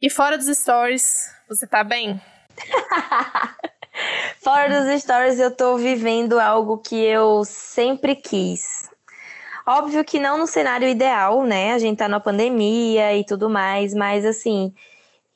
[0.00, 2.18] e fora dos stories, você tá bem?
[4.42, 8.81] fora dos stories, eu tô vivendo algo que eu sempre quis.
[9.66, 11.72] Óbvio que não no cenário ideal, né?
[11.72, 14.74] A gente tá na pandemia e tudo mais, mas assim,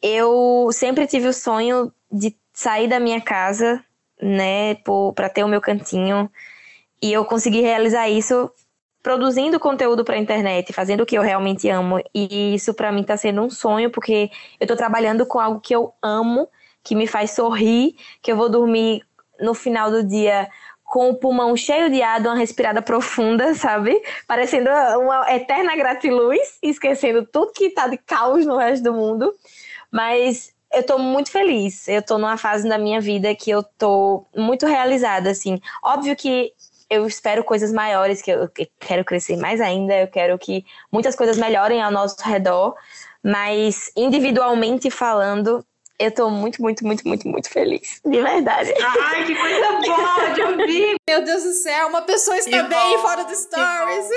[0.03, 3.85] eu sempre tive o sonho de sair da minha casa,
[4.21, 4.77] né,
[5.15, 6.31] para ter o meu cantinho.
[7.03, 8.51] E eu consegui realizar isso
[9.03, 12.01] produzindo conteúdo para a internet, fazendo o que eu realmente amo.
[12.15, 15.75] E isso para mim está sendo um sonho, porque eu estou trabalhando com algo que
[15.75, 16.49] eu amo,
[16.83, 19.03] que me faz sorrir, que eu vou dormir
[19.41, 20.49] no final do dia
[20.87, 24.01] com o pulmão cheio de ar, uma respirada profunda, sabe?
[24.27, 29.35] Parecendo uma eterna gratiluz, esquecendo tudo que tá de caos no resto do mundo.
[29.91, 31.89] Mas eu tô muito feliz.
[31.89, 35.61] Eu tô numa fase da minha vida que eu tô muito realizada, assim.
[35.83, 36.53] Óbvio que
[36.89, 38.49] eu espero coisas maiores, que eu
[38.79, 42.77] quero crescer mais ainda, eu quero que muitas coisas melhorem ao nosso redor,
[43.23, 45.67] mas individualmente falando,
[45.99, 48.01] eu tô muito, muito, muito, muito, muito feliz.
[48.05, 48.73] De verdade.
[48.81, 50.97] Ai, que coisa boa de ouvir.
[51.09, 52.99] Meu Deus do céu, uma pessoa está que bem bom.
[52.99, 54.09] fora do Stories.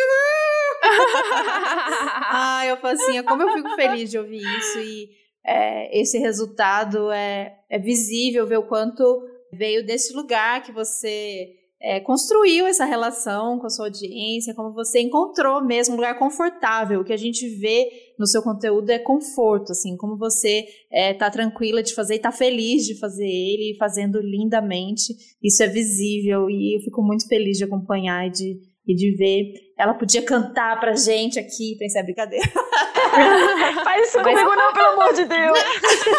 [2.31, 5.09] Ai, eu assim, como eu fico feliz de ouvir isso e
[5.45, 11.99] é, esse resultado é, é visível, ver o quanto veio desse lugar que você é,
[11.99, 16.99] construiu essa relação com a sua audiência, como você encontrou mesmo um lugar confortável.
[16.99, 21.31] O que a gente vê no seu conteúdo é conforto, assim, como você é, tá
[21.31, 25.13] tranquila de fazer e tá feliz de fazer ele, fazendo lindamente.
[25.41, 29.53] Isso é visível e eu fico muito feliz de acompanhar e de, e de ver.
[29.77, 32.45] Ela podia cantar pra gente aqui, pensei, é brincadeira.
[33.83, 35.59] Faz isso comigo não, pelo amor de Deus.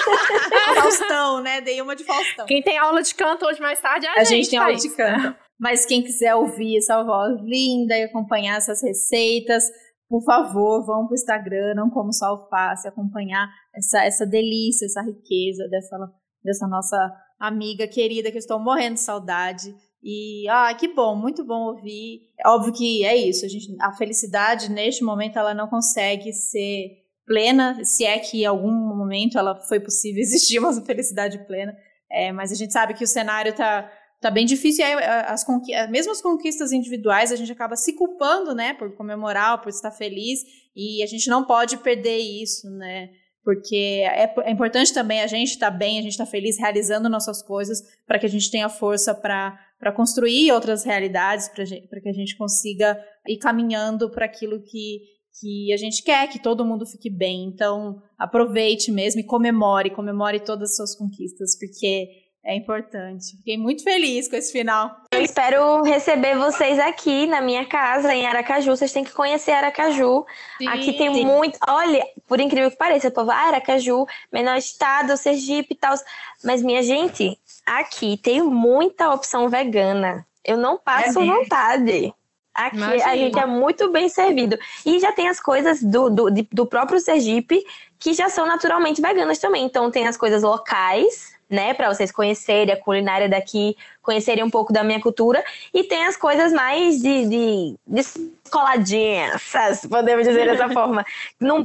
[0.74, 1.60] Faustão, né?
[1.60, 2.46] Dei uma de Faustão.
[2.46, 4.32] Quem tem aula de canto hoje mais tarde é a, a gente.
[4.32, 5.36] A gente tem aula de canto.
[5.60, 9.64] Mas quem quiser ouvir essa voz linda e acompanhar essas receitas,
[10.10, 15.02] por favor, vão para o Instagram, não como só alface, acompanhar essa, essa delícia, essa
[15.02, 15.96] riqueza dessa,
[16.42, 16.96] dessa nossa
[17.38, 19.72] amiga querida que eu estou morrendo de saudade.
[20.02, 22.22] E, ah, que bom, muito bom ouvir.
[22.44, 26.88] É óbvio que é isso, a, gente, a felicidade neste momento ela não consegue ser
[27.24, 31.72] plena, se é que em algum momento ela foi possível existir uma felicidade plena,
[32.10, 33.88] é, mas a gente sabe que o cenário está
[34.20, 34.84] tá bem difícil.
[34.84, 35.44] E aí, as
[35.88, 40.40] mesmo as conquistas individuais, a gente acaba se culpando, né, por comemorar, por estar feliz,
[40.76, 43.10] e a gente não pode perder isso, né?
[43.42, 46.58] Porque é, é importante também a gente estar tá bem, a gente estar tá feliz
[46.58, 52.08] realizando nossas coisas, para que a gente tenha força para construir outras realidades, para que
[52.08, 55.00] a gente consiga ir caminhando para aquilo que,
[55.40, 57.44] que a gente quer, que todo mundo fique bem.
[57.44, 63.36] Então, aproveite mesmo e comemore, comemore todas as suas conquistas, porque é importante.
[63.36, 64.90] Fiquei muito feliz com esse final.
[65.12, 68.74] Eu espero receber vocês aqui na minha casa, em Aracaju.
[68.76, 70.24] Vocês têm que conhecer Aracaju.
[70.58, 70.68] Sim.
[70.68, 71.58] Aqui tem muito.
[71.68, 75.94] Olha, por incrível que pareça, o povo, ah, Aracaju, menor estado, Sergipe e tal.
[76.42, 80.26] Mas, minha gente, aqui tem muita opção vegana.
[80.42, 82.14] Eu não passo é vontade.
[82.54, 83.06] Aqui Imagina.
[83.06, 84.58] a gente é muito bem servido.
[84.84, 87.64] E já tem as coisas do, do, do próprio Sergipe
[87.98, 89.64] que já são naturalmente veganas também.
[89.64, 93.76] Então tem as coisas locais, né, para vocês conhecerem a culinária daqui,
[94.10, 98.02] conhecerem um pouco da minha cultura, e tem as coisas mais de, de, de
[98.50, 101.04] coladinhas, podemos dizer dessa forma.
[101.38, 101.62] Num,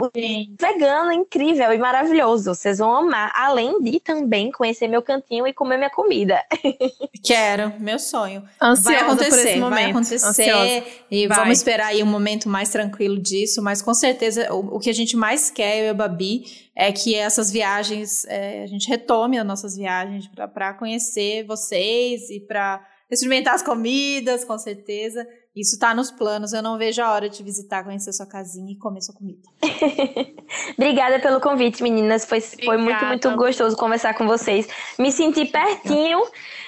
[0.60, 2.54] vegano incrível e maravilhoso.
[2.54, 6.40] Vocês vão amar, além de também conhecer meu cantinho e comer minha comida.
[7.24, 8.44] Quero, meu sonho.
[8.62, 9.74] Ansiosa vai acontecer, por esse momento.
[9.74, 10.84] vai acontecer Ansiosa.
[11.10, 11.38] e vai.
[11.40, 14.94] vamos esperar aí um momento mais tranquilo disso, mas com certeza o, o que a
[14.94, 19.40] gente mais quer, eu e a Babi, é que essas viagens, é, a gente retome
[19.40, 25.26] as nossas viagens para conhecer vocês e para experimentar as comidas, com certeza.
[25.56, 26.52] Isso tá nos planos.
[26.52, 29.40] Eu não vejo a hora de visitar, conhecer sua casinha e comer sua comida.
[30.78, 32.26] Obrigada pelo convite, meninas.
[32.26, 34.68] Foi, foi muito, muito gostoso conversar com vocês.
[35.00, 36.22] Me senti pertinho.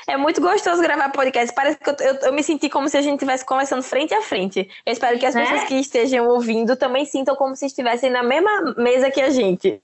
[0.08, 1.54] É muito gostoso gravar podcast.
[1.54, 4.22] Parece que eu, eu, eu me senti como se a gente estivesse conversando frente a
[4.22, 4.70] frente.
[4.86, 5.42] Eu espero que as né?
[5.42, 9.82] pessoas que estejam ouvindo também sintam como se estivessem na mesma mesa que a gente.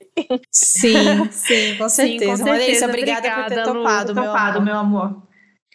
[0.50, 2.38] Sim, sim, com certeza.
[2.38, 2.86] Sim, com certeza.
[2.86, 4.64] Obrigada, obrigada por ter topado, meu, amor.
[4.64, 5.33] meu amor.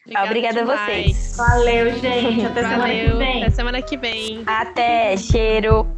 [0.08, 1.36] Obrigada, Obrigada a vocês.
[1.36, 2.46] Valeu, gente.
[2.46, 2.68] Até Valeu.
[2.70, 3.42] semana que vem.
[3.42, 4.42] Até semana que vem.
[4.46, 5.97] Até, cheiro.